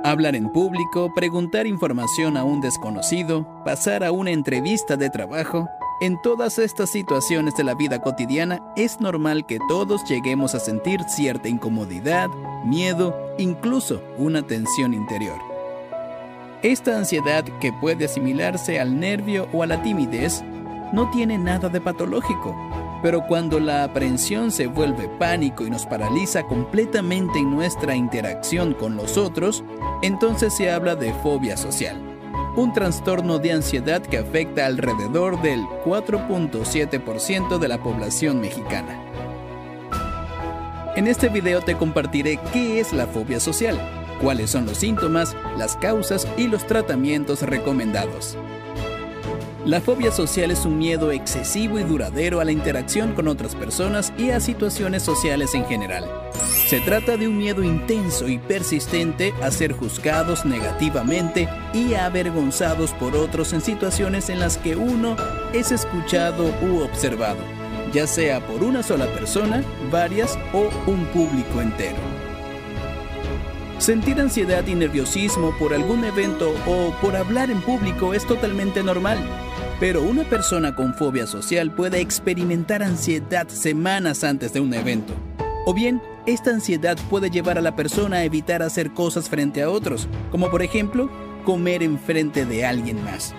[0.07, 5.67] Hablar en público, preguntar información a un desconocido, pasar a una entrevista de trabajo.
[6.03, 11.01] En todas estas situaciones de la vida cotidiana es normal que todos lleguemos a sentir
[11.05, 12.29] cierta incomodidad,
[12.67, 15.39] miedo, incluso una tensión interior.
[16.63, 20.45] Esta ansiedad que puede asimilarse al nervio o a la timidez
[20.93, 22.55] no tiene nada de patológico
[23.05, 28.97] pero cuando la aprehensión se vuelve pánico y nos paraliza completamente en nuestra interacción con
[28.97, 29.63] los otros,
[30.01, 32.01] entonces se habla de fobia social,
[32.57, 38.99] un trastorno de ansiedad que afecta alrededor del 4.7% de la población mexicana.
[40.97, 43.79] En este video te compartiré qué es la fobia social,
[44.23, 48.39] cuáles son los síntomas, las causas y los tratamientos recomendados.
[49.65, 54.13] La fobia social es un miedo excesivo y duradero a la interacción con otras personas
[54.19, 56.05] y a situaciones sociales en general.
[56.69, 63.17] Se trata de un miedo intenso y persistente a ser juzgados negativamente y avergonzados por
[63.17, 65.17] otros en situaciones en las que uno
[65.55, 67.41] es escuchado u observado,
[67.91, 71.97] ya sea por una sola persona, varias o un público entero.
[73.79, 79.19] Sentir ansiedad y nerviosismo por algún evento o por hablar en público es totalmente normal.
[79.85, 85.13] Pero una persona con fobia social puede experimentar ansiedad semanas antes de un evento.
[85.67, 89.69] O bien, esta ansiedad puede llevar a la persona a evitar hacer cosas frente a
[89.69, 91.11] otros, como por ejemplo,
[91.45, 93.35] comer enfrente de alguien más.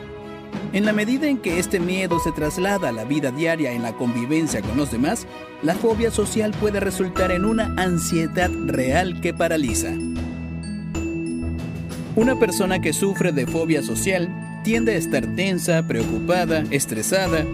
[0.72, 3.94] En la medida en que este miedo se traslada a la vida diaria en la
[3.94, 5.26] convivencia con los demás,
[5.64, 9.94] la fobia social puede resultar en una ansiedad real que paraliza.
[12.16, 17.46] Una persona que sufre de fobia social tiende a estar tensa, preocupada, estresada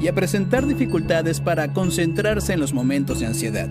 [0.00, 3.68] y a presentar dificultades para concentrarse en los momentos de ansiedad.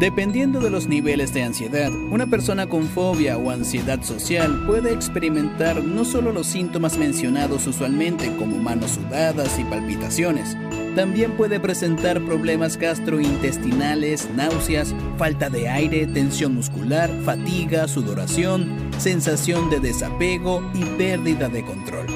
[0.00, 5.84] Dependiendo de los niveles de ansiedad, una persona con fobia o ansiedad social puede experimentar
[5.84, 10.56] no solo los síntomas mencionados usualmente como manos sudadas y palpitaciones,
[10.94, 19.80] también puede presentar problemas gastrointestinales, náuseas, falta de aire, tensión muscular, fatiga, sudoración, sensación de
[19.80, 22.06] desapego y pérdida de control.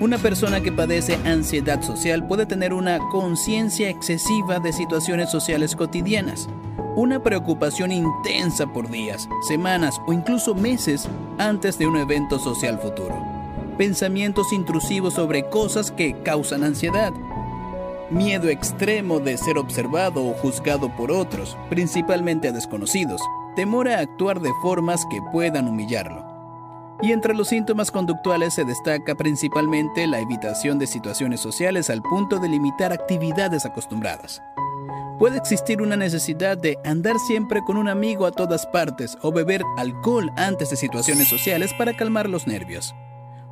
[0.00, 6.48] Una persona que padece ansiedad social puede tener una conciencia excesiva de situaciones sociales cotidianas,
[6.96, 11.06] una preocupación intensa por días, semanas o incluso meses
[11.38, 13.14] antes de un evento social futuro,
[13.76, 17.12] pensamientos intrusivos sobre cosas que causan ansiedad,
[18.10, 23.20] miedo extremo de ser observado o juzgado por otros, principalmente a desconocidos,
[23.56, 26.28] temor a actuar de formas que puedan humillarlo.
[27.02, 32.38] Y entre los síntomas conductuales se destaca principalmente la evitación de situaciones sociales al punto
[32.38, 34.42] de limitar actividades acostumbradas.
[35.18, 39.62] Puede existir una necesidad de andar siempre con un amigo a todas partes o beber
[39.76, 42.94] alcohol antes de situaciones sociales para calmar los nervios.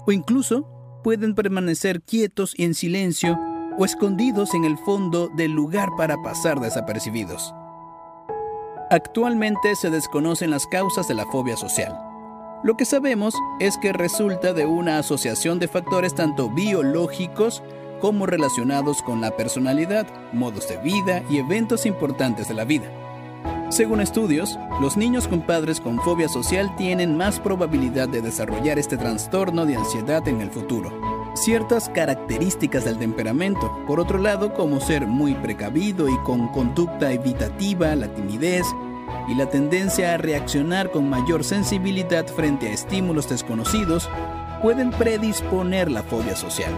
[0.07, 0.67] O incluso
[1.03, 3.39] pueden permanecer quietos y en silencio
[3.79, 7.55] o escondidos en el fondo del lugar para pasar desapercibidos.
[8.91, 11.97] Actualmente se desconocen las causas de la fobia social.
[12.65, 17.63] Lo que sabemos es que resulta de una asociación de factores tanto biológicos
[18.01, 22.91] como relacionados con la personalidad, modos de vida y eventos importantes de la vida.
[23.71, 28.97] Según estudios, los niños con padres con fobia social tienen más probabilidad de desarrollar este
[28.97, 33.71] trastorno de ansiedad en el futuro ciertas características del temperamento.
[33.87, 38.67] Por otro lado, como ser muy precavido y con conducta evitativa, la timidez
[39.29, 44.09] y la tendencia a reaccionar con mayor sensibilidad frente a estímulos desconocidos,
[44.63, 46.73] pueden predisponer la fobia social.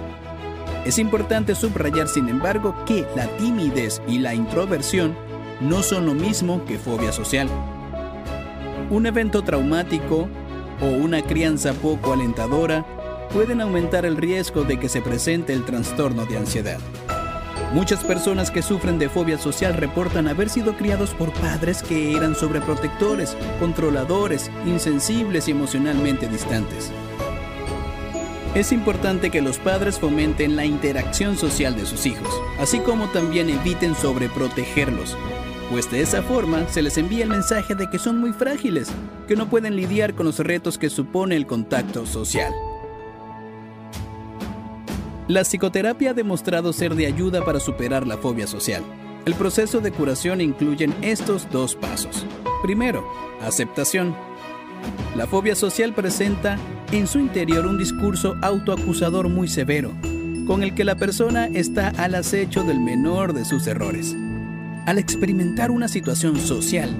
[0.85, 5.17] Es importante subrayar, sin embargo, que la timidez y la introversión
[5.61, 7.49] no son lo mismo que fobia social.
[8.91, 10.29] Un evento traumático
[10.81, 12.85] o una crianza poco alentadora
[13.33, 16.78] pueden aumentar el riesgo de que se presente el trastorno de ansiedad.
[17.72, 22.35] Muchas personas que sufren de fobia social reportan haber sido criados por padres que eran
[22.35, 26.91] sobreprotectores, controladores, insensibles y emocionalmente distantes.
[28.57, 32.28] Es importante que los padres fomenten la interacción social de sus hijos,
[32.59, 35.16] así como también eviten sobreprotegerlos,
[35.70, 38.91] pues de esa forma se les envía el mensaje de que son muy frágiles,
[39.28, 42.53] que no pueden lidiar con los retos que supone el contacto social.
[45.31, 48.83] La psicoterapia ha demostrado ser de ayuda para superar la fobia social.
[49.26, 52.26] El proceso de curación incluye estos dos pasos.
[52.64, 53.07] Primero,
[53.41, 54.16] aceptación.
[55.14, 56.59] La fobia social presenta
[56.91, 59.93] en su interior un discurso autoacusador muy severo,
[60.49, 64.16] con el que la persona está al acecho del menor de sus errores.
[64.87, 66.91] Al experimentar una situación social,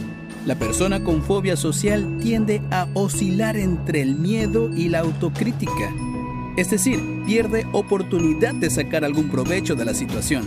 [0.47, 5.93] la persona con fobia social tiende a oscilar entre el miedo y la autocrítica
[6.61, 10.47] es decir, pierde oportunidad de sacar algún provecho de la situación.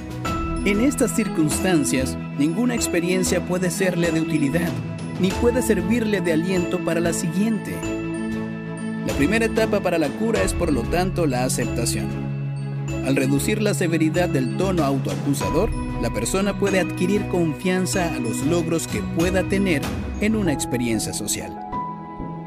[0.63, 4.69] En estas circunstancias, ninguna experiencia puede serle de utilidad,
[5.19, 7.73] ni puede servirle de aliento para la siguiente.
[9.07, 12.05] La primera etapa para la cura es por lo tanto la aceptación.
[13.07, 18.87] Al reducir la severidad del tono autoacusador, la persona puede adquirir confianza a los logros
[18.87, 19.81] que pueda tener
[20.21, 21.62] en una experiencia social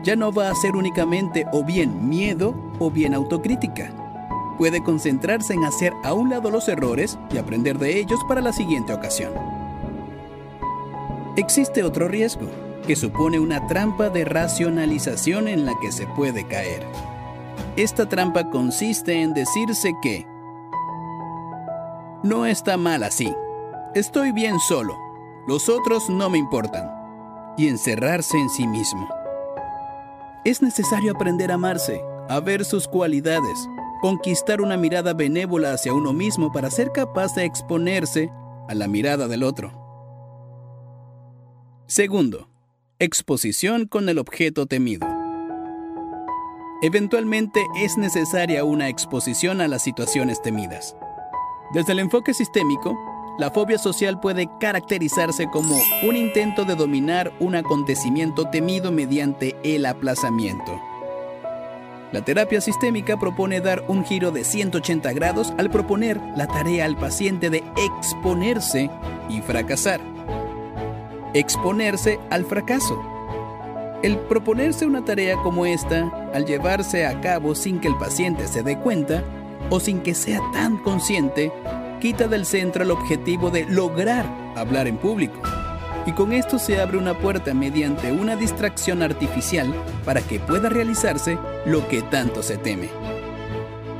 [0.06, 3.90] ya no va a ser únicamente o bien miedo o bien autocrítica.
[4.56, 8.52] Puede concentrarse en hacer a un lado los errores y aprender de ellos para la
[8.52, 9.32] siguiente ocasión.
[11.36, 12.46] Existe otro riesgo,
[12.86, 16.86] que supone una trampa de racionalización en la que se puede caer.
[17.74, 20.24] Esta trampa consiste en decirse que
[22.22, 23.34] no está mal así,
[23.96, 24.96] estoy bien solo,
[25.48, 26.88] los otros no me importan,
[27.58, 29.08] y encerrarse en sí mismo.
[30.46, 33.68] Es necesario aprender a amarse, a ver sus cualidades,
[34.00, 38.30] conquistar una mirada benévola hacia uno mismo para ser capaz de exponerse
[38.68, 39.72] a la mirada del otro.
[41.88, 42.48] Segundo,
[43.00, 45.08] exposición con el objeto temido.
[46.80, 50.96] Eventualmente es necesaria una exposición a las situaciones temidas.
[51.74, 52.96] Desde el enfoque sistémico,
[53.38, 59.84] la fobia social puede caracterizarse como un intento de dominar un acontecimiento temido mediante el
[59.84, 60.80] aplazamiento.
[62.12, 66.96] La terapia sistémica propone dar un giro de 180 grados al proponer la tarea al
[66.96, 68.88] paciente de exponerse
[69.28, 70.00] y fracasar.
[71.34, 72.98] Exponerse al fracaso.
[74.02, 78.62] El proponerse una tarea como esta, al llevarse a cabo sin que el paciente se
[78.62, 79.22] dé cuenta
[79.68, 81.52] o sin que sea tan consciente,
[82.00, 84.26] quita del centro el objetivo de lograr
[84.56, 85.40] hablar en público
[86.06, 89.74] y con esto se abre una puerta mediante una distracción artificial
[90.04, 91.36] para que pueda realizarse
[91.66, 92.88] lo que tanto se teme.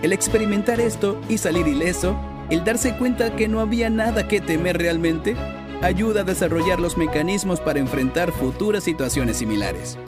[0.02, 2.16] El experimentar esto y salir ileso,
[2.48, 5.34] el darse cuenta que no había nada que temer realmente,
[5.82, 9.98] ayuda a desarrollar los mecanismos para enfrentar futuras situaciones similares.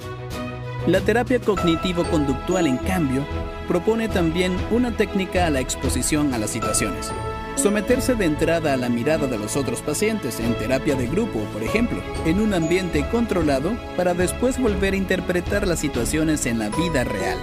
[0.87, 3.27] La terapia cognitivo-conductual, en cambio,
[3.67, 7.13] propone también una técnica a la exposición a las situaciones.
[7.59, 11.61] Someterse de entrada a la mirada de los otros pacientes en terapia de grupo, por
[11.65, 17.03] ejemplo, en un ambiente controlado para después volver a interpretar las situaciones en la vida
[17.03, 17.37] real.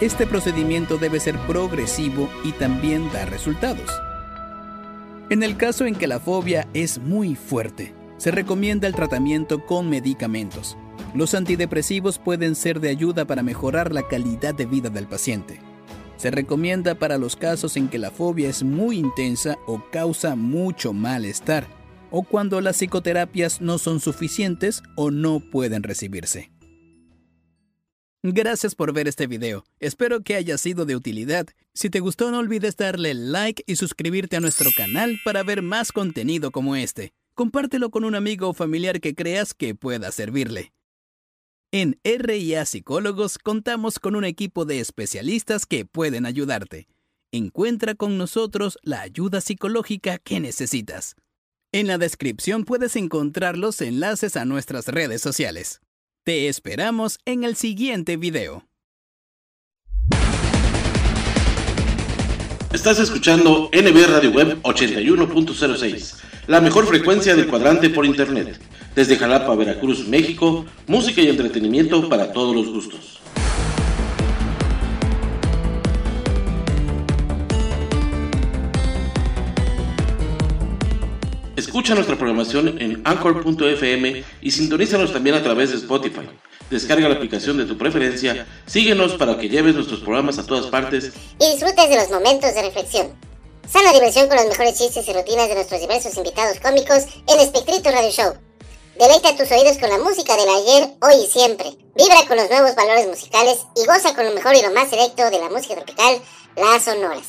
[0.00, 3.90] Este procedimiento debe ser progresivo y también dar resultados.
[5.28, 9.90] En el caso en que la fobia es muy fuerte, se recomienda el tratamiento con
[9.90, 10.78] medicamentos.
[11.14, 15.67] Los antidepresivos pueden ser de ayuda para mejorar la calidad de vida del paciente.
[16.18, 20.92] Se recomienda para los casos en que la fobia es muy intensa o causa mucho
[20.92, 21.68] malestar,
[22.10, 26.50] o cuando las psicoterapias no son suficientes o no pueden recibirse.
[28.24, 29.64] Gracias por ver este video.
[29.78, 31.46] Espero que haya sido de utilidad.
[31.72, 35.92] Si te gustó no olvides darle like y suscribirte a nuestro canal para ver más
[35.92, 37.12] contenido como este.
[37.34, 40.72] Compártelo con un amigo o familiar que creas que pueda servirle.
[41.70, 46.88] En RIA Psicólogos contamos con un equipo de especialistas que pueden ayudarte.
[47.30, 51.14] Encuentra con nosotros la ayuda psicológica que necesitas.
[51.70, 55.82] En la descripción puedes encontrar los enlaces a nuestras redes sociales.
[56.24, 58.66] Te esperamos en el siguiente video.
[62.72, 66.16] Estás escuchando NB Radio Web 81.06,
[66.48, 68.58] la mejor frecuencia del cuadrante por Internet.
[68.94, 73.20] Desde Jalapa, Veracruz, México, música y entretenimiento para todos los gustos.
[81.54, 86.28] Escucha nuestra programación en anchor.fm y sintonízanos también a través de Spotify.
[86.70, 91.12] Descarga la aplicación de tu preferencia, síguenos para que lleves nuestros programas a todas partes
[91.38, 93.27] y disfrutes de los momentos de reflexión.
[93.70, 97.90] Sana diversión con los mejores chistes y rutinas de nuestros diversos invitados cómicos en Espectrito
[97.90, 98.32] Radio Show.
[98.98, 101.76] Deleita tus oídos con la música del ayer, hoy y siempre.
[101.94, 105.28] Vibra con los nuevos valores musicales y goza con lo mejor y lo más selecto
[105.30, 106.18] de la música tropical,
[106.56, 107.26] las sonoras.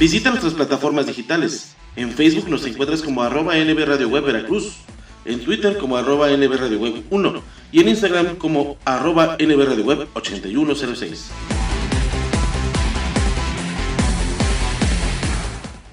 [0.00, 1.76] Visita nuestras plataformas digitales.
[1.94, 4.78] En Facebook nos encuentras como arroba NB Web Veracruz,
[5.24, 9.84] en Twitter como arroba NB Radio Web 1 y en Instagram como arroba NB Radio
[9.84, 11.30] Web 8106.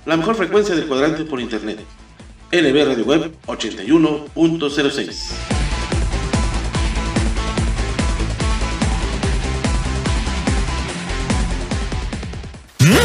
[0.05, 1.79] La mejor frecuencia del cuadrante por internet.
[2.51, 5.54] NB Radio Web 81.06.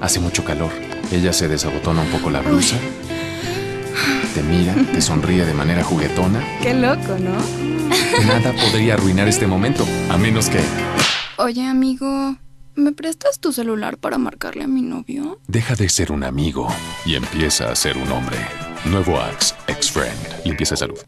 [0.00, 0.70] Hace mucho calor.
[1.10, 2.76] Ella se desabotona un poco la blusa.
[4.34, 6.42] Te mira, te sonríe de manera juguetona.
[6.62, 7.36] Qué loco, ¿no?
[8.26, 10.60] Nada podría arruinar este momento, a menos que...
[11.38, 12.36] Oye, amigo,
[12.74, 15.40] ¿me prestas tu celular para marcarle a mi novio?
[15.48, 16.68] Deja de ser un amigo
[17.04, 18.36] y empieza a ser un hombre.
[18.84, 20.44] Nuevo Axe, ex-friend.
[20.44, 20.98] Limpieza de salud.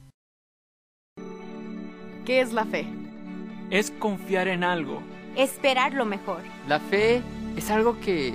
[2.24, 2.86] ¿Qué es la fe?
[3.70, 5.02] es confiar en algo.
[5.36, 6.42] Esperar lo mejor.
[6.66, 7.22] La fe
[7.56, 8.34] es algo que,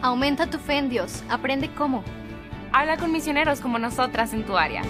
[0.00, 1.24] Aumenta tu fe en Dios.
[1.28, 2.04] Aprende cómo.
[2.72, 4.82] Habla con misioneros como nosotras en tu área.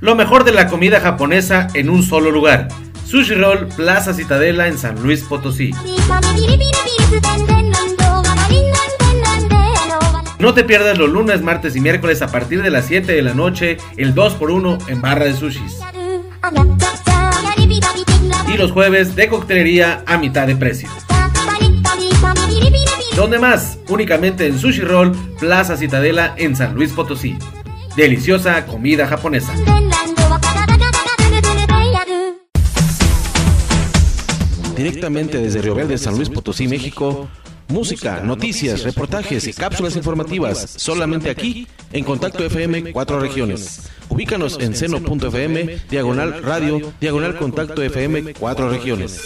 [0.00, 2.68] Lo mejor de la comida japonesa en un solo lugar.
[3.04, 5.72] Sushi Roll Plaza Citadela en San Luis Potosí.
[10.40, 13.34] No te pierdas los lunes, martes y miércoles a partir de las 7 de la
[13.34, 15.78] noche, el 2x1 en barra de sushis.
[18.48, 20.88] Y los jueves de coctelería a mitad de precio.
[23.14, 23.76] ¿Dónde más?
[23.90, 27.36] Únicamente en Sushi Roll Plaza Citadela en San Luis Potosí.
[27.94, 29.52] Deliciosa comida japonesa.
[34.74, 37.28] Directamente desde Río Verde, San Luis Potosí, México.
[37.70, 43.88] Música, noticias, reportajes y cápsulas informativas solamente aquí en Contacto FM Cuatro Regiones.
[44.08, 49.24] Ubícanos en seno.fm, diagonal radio, diagonal Contacto FM Cuatro Regiones.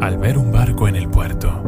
[0.00, 1.62] Al ver un barco en el puerto,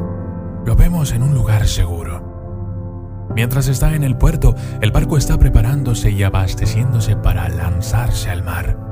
[0.66, 3.30] lo vemos en un lugar seguro.
[3.36, 8.91] Mientras está en el puerto, el barco está preparándose y abasteciéndose para lanzarse al mar.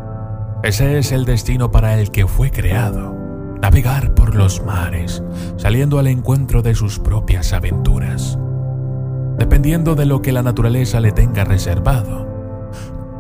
[0.63, 3.17] Ese es el destino para el que fue creado,
[3.63, 5.23] navegar por los mares,
[5.57, 8.39] saliendo al encuentro de sus propias aventuras.
[9.39, 12.29] Dependiendo de lo que la naturaleza le tenga reservado,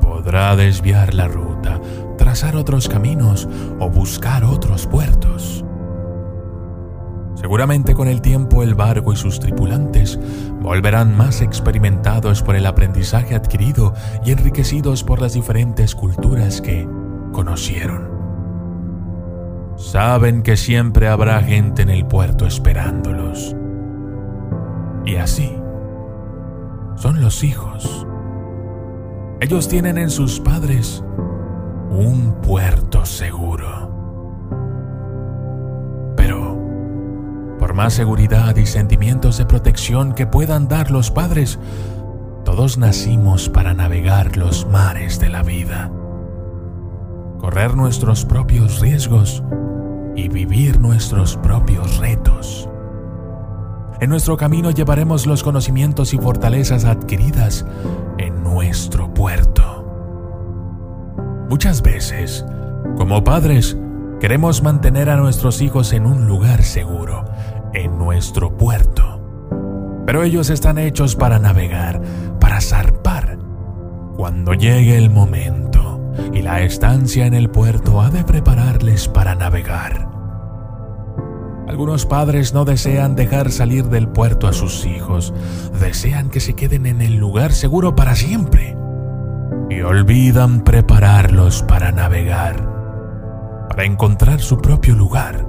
[0.02, 1.80] podrá desviar la ruta,
[2.18, 5.64] trazar otros caminos o buscar otros puertos.
[7.36, 10.20] Seguramente con el tiempo el barco y sus tripulantes
[10.60, 13.94] volverán más experimentados por el aprendizaje adquirido
[14.26, 16.86] y enriquecidos por las diferentes culturas que
[17.32, 18.10] conocieron.
[19.76, 23.56] Saben que siempre habrá gente en el puerto esperándolos.
[25.06, 25.56] Y así
[26.96, 28.06] son los hijos.
[29.40, 31.02] Ellos tienen en sus padres
[31.88, 33.90] un puerto seguro.
[36.14, 36.58] Pero,
[37.58, 41.58] por más seguridad y sentimientos de protección que puedan dar los padres,
[42.44, 45.90] todos nacimos para navegar los mares de la vida
[47.40, 49.42] correr nuestros propios riesgos
[50.14, 52.68] y vivir nuestros propios retos.
[54.00, 57.64] En nuestro camino llevaremos los conocimientos y fortalezas adquiridas
[58.18, 59.62] en nuestro puerto.
[61.48, 62.44] Muchas veces,
[62.96, 63.76] como padres,
[64.20, 67.24] queremos mantener a nuestros hijos en un lugar seguro,
[67.72, 69.20] en nuestro puerto.
[70.04, 72.02] Pero ellos están hechos para navegar,
[72.38, 73.38] para zarpar,
[74.16, 75.59] cuando llegue el momento
[76.32, 80.08] y la estancia en el puerto ha de prepararles para navegar.
[81.68, 85.32] Algunos padres no desean dejar salir del puerto a sus hijos,
[85.80, 88.76] desean que se queden en el lugar seguro para siempre.
[89.70, 92.56] Y olvidan prepararlos para navegar,
[93.68, 95.46] para encontrar su propio lugar,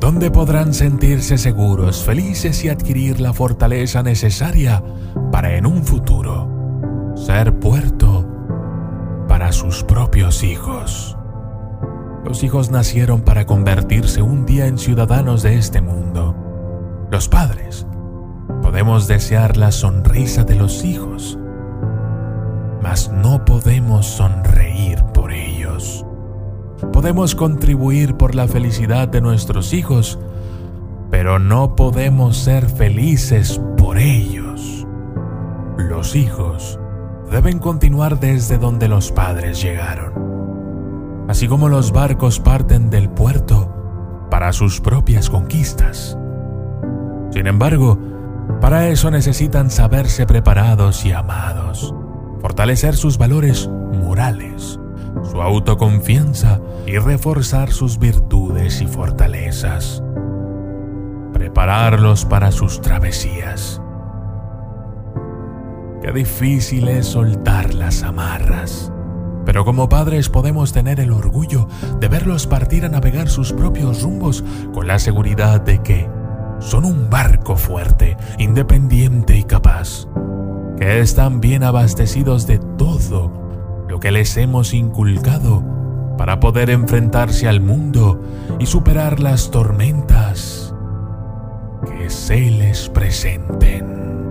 [0.00, 4.82] donde podrán sentirse seguros, felices y adquirir la fortaleza necesaria
[5.30, 8.27] para en un futuro ser puerto
[9.38, 11.16] para sus propios hijos.
[12.24, 16.34] Los hijos nacieron para convertirse un día en ciudadanos de este mundo.
[17.12, 17.86] Los padres
[18.62, 21.38] podemos desear la sonrisa de los hijos,
[22.82, 26.04] mas no podemos sonreír por ellos.
[26.92, 30.18] Podemos contribuir por la felicidad de nuestros hijos,
[31.12, 34.84] pero no podemos ser felices por ellos.
[35.76, 36.80] Los hijos
[37.30, 41.26] deben continuar desde donde los padres llegaron.
[41.28, 46.18] Así como los barcos parten del puerto para sus propias conquistas.
[47.30, 47.98] Sin embargo,
[48.60, 51.94] para eso necesitan saberse preparados y amados,
[52.40, 54.80] fortalecer sus valores morales,
[55.30, 60.02] su autoconfianza y reforzar sus virtudes y fortalezas.
[61.34, 63.82] Prepararlos para sus travesías
[66.02, 68.92] Qué difícil es soltar las amarras,
[69.44, 71.68] Pero como padres podemos tener el orgullo
[72.00, 74.44] de verlos partir a navegar sus propios rumbos
[74.74, 76.08] con la seguridad de que
[76.60, 80.06] son un barco fuerte, independiente y capaz,
[80.78, 83.32] que están bien abastecidos de todo
[83.88, 85.64] lo que les hemos inculcado
[86.18, 88.20] para poder enfrentarse al mundo
[88.58, 90.74] y superar las tormentas
[91.86, 94.27] que se les presenten.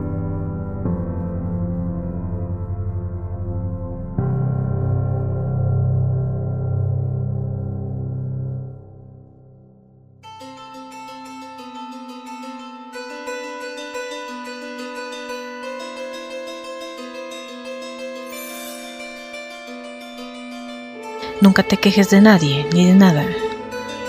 [21.47, 23.23] Nunca te quejes de nadie ni de nada,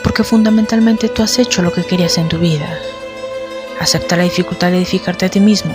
[0.02, 2.66] porque fundamentalmente tú has hecho lo que querías en tu vida.
[3.80, 5.72] Acepta la dificultad de edificarte a ti mismo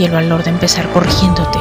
[0.00, 1.60] y el valor de empezar corrigiéndote.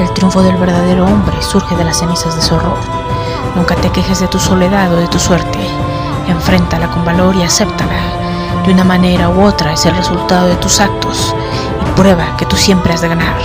[0.00, 2.76] El triunfo del verdadero hombre surge de las cenizas de su horror.
[3.56, 5.58] Nunca te quejes de tu soledad o de tu suerte.
[6.28, 8.02] Enfréntala con valor y acéptala.
[8.66, 11.34] De una manera u otra es el resultado de tus actos
[11.80, 13.38] y prueba que tú siempre has de ganar.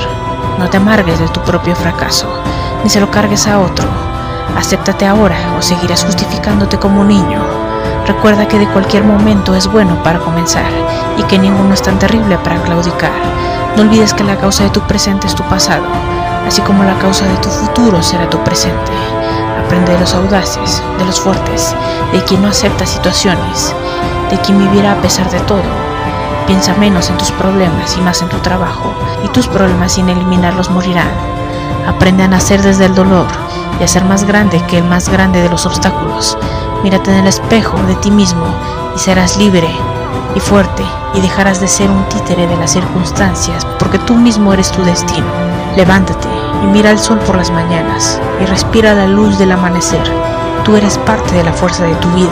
[0.59, 2.27] No te amargues de tu propio fracaso,
[2.83, 4.04] ni se lo cargues a otro
[4.57, 7.41] Acéptate ahora o seguirás justificándote como un niño.
[8.07, 10.71] Recuerda que de cualquier momento es bueno para comenzar
[11.17, 13.11] y que ninguno es tan terrible para claudicar.
[13.75, 15.83] No olvides que la causa de tu presente es tu pasado,
[16.47, 18.91] así como la causa de tu futuro será tu presente.
[19.65, 21.75] Aprende de los audaces, de los fuertes,
[22.13, 23.75] de quien no acepta situaciones,
[24.29, 25.63] de quien vivirá a pesar de todo.
[26.47, 28.93] Piensa menos en tus problemas y más en tu trabajo,
[29.25, 31.11] y tus problemas sin eliminarlos morirán.
[31.87, 33.25] Aprende a nacer desde el dolor
[33.79, 36.37] y a ser más grande que el más grande de los obstáculos.
[36.83, 38.45] Mírate en el espejo de ti mismo
[38.95, 39.69] y serás libre
[40.35, 40.83] y fuerte
[41.13, 45.27] y dejarás de ser un títere de las circunstancias porque tú mismo eres tu destino.
[45.75, 46.27] Levántate
[46.63, 50.03] y mira el sol por las mañanas y respira la luz del amanecer.
[50.63, 52.31] Tú eres parte de la fuerza de tu vida.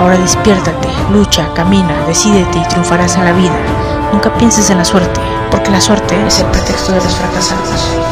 [0.00, 3.56] Ahora despiértate, lucha, camina, decídete y triunfarás en la vida.
[4.12, 8.07] Nunca pienses en la suerte, porque la suerte es el pretexto de los fracasados.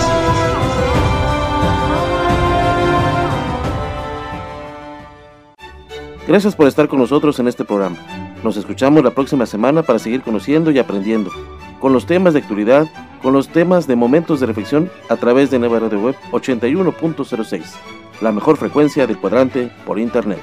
[6.26, 7.96] Gracias por estar con nosotros en este programa.
[8.42, 11.30] Nos escuchamos la próxima semana para seguir conociendo y aprendiendo
[11.80, 12.88] con los temas de actualidad,
[13.22, 17.62] con los temas de momentos de reflexión a través de Nueva Radio Web 81.06,
[18.20, 20.40] la mejor frecuencia del cuadrante por Internet.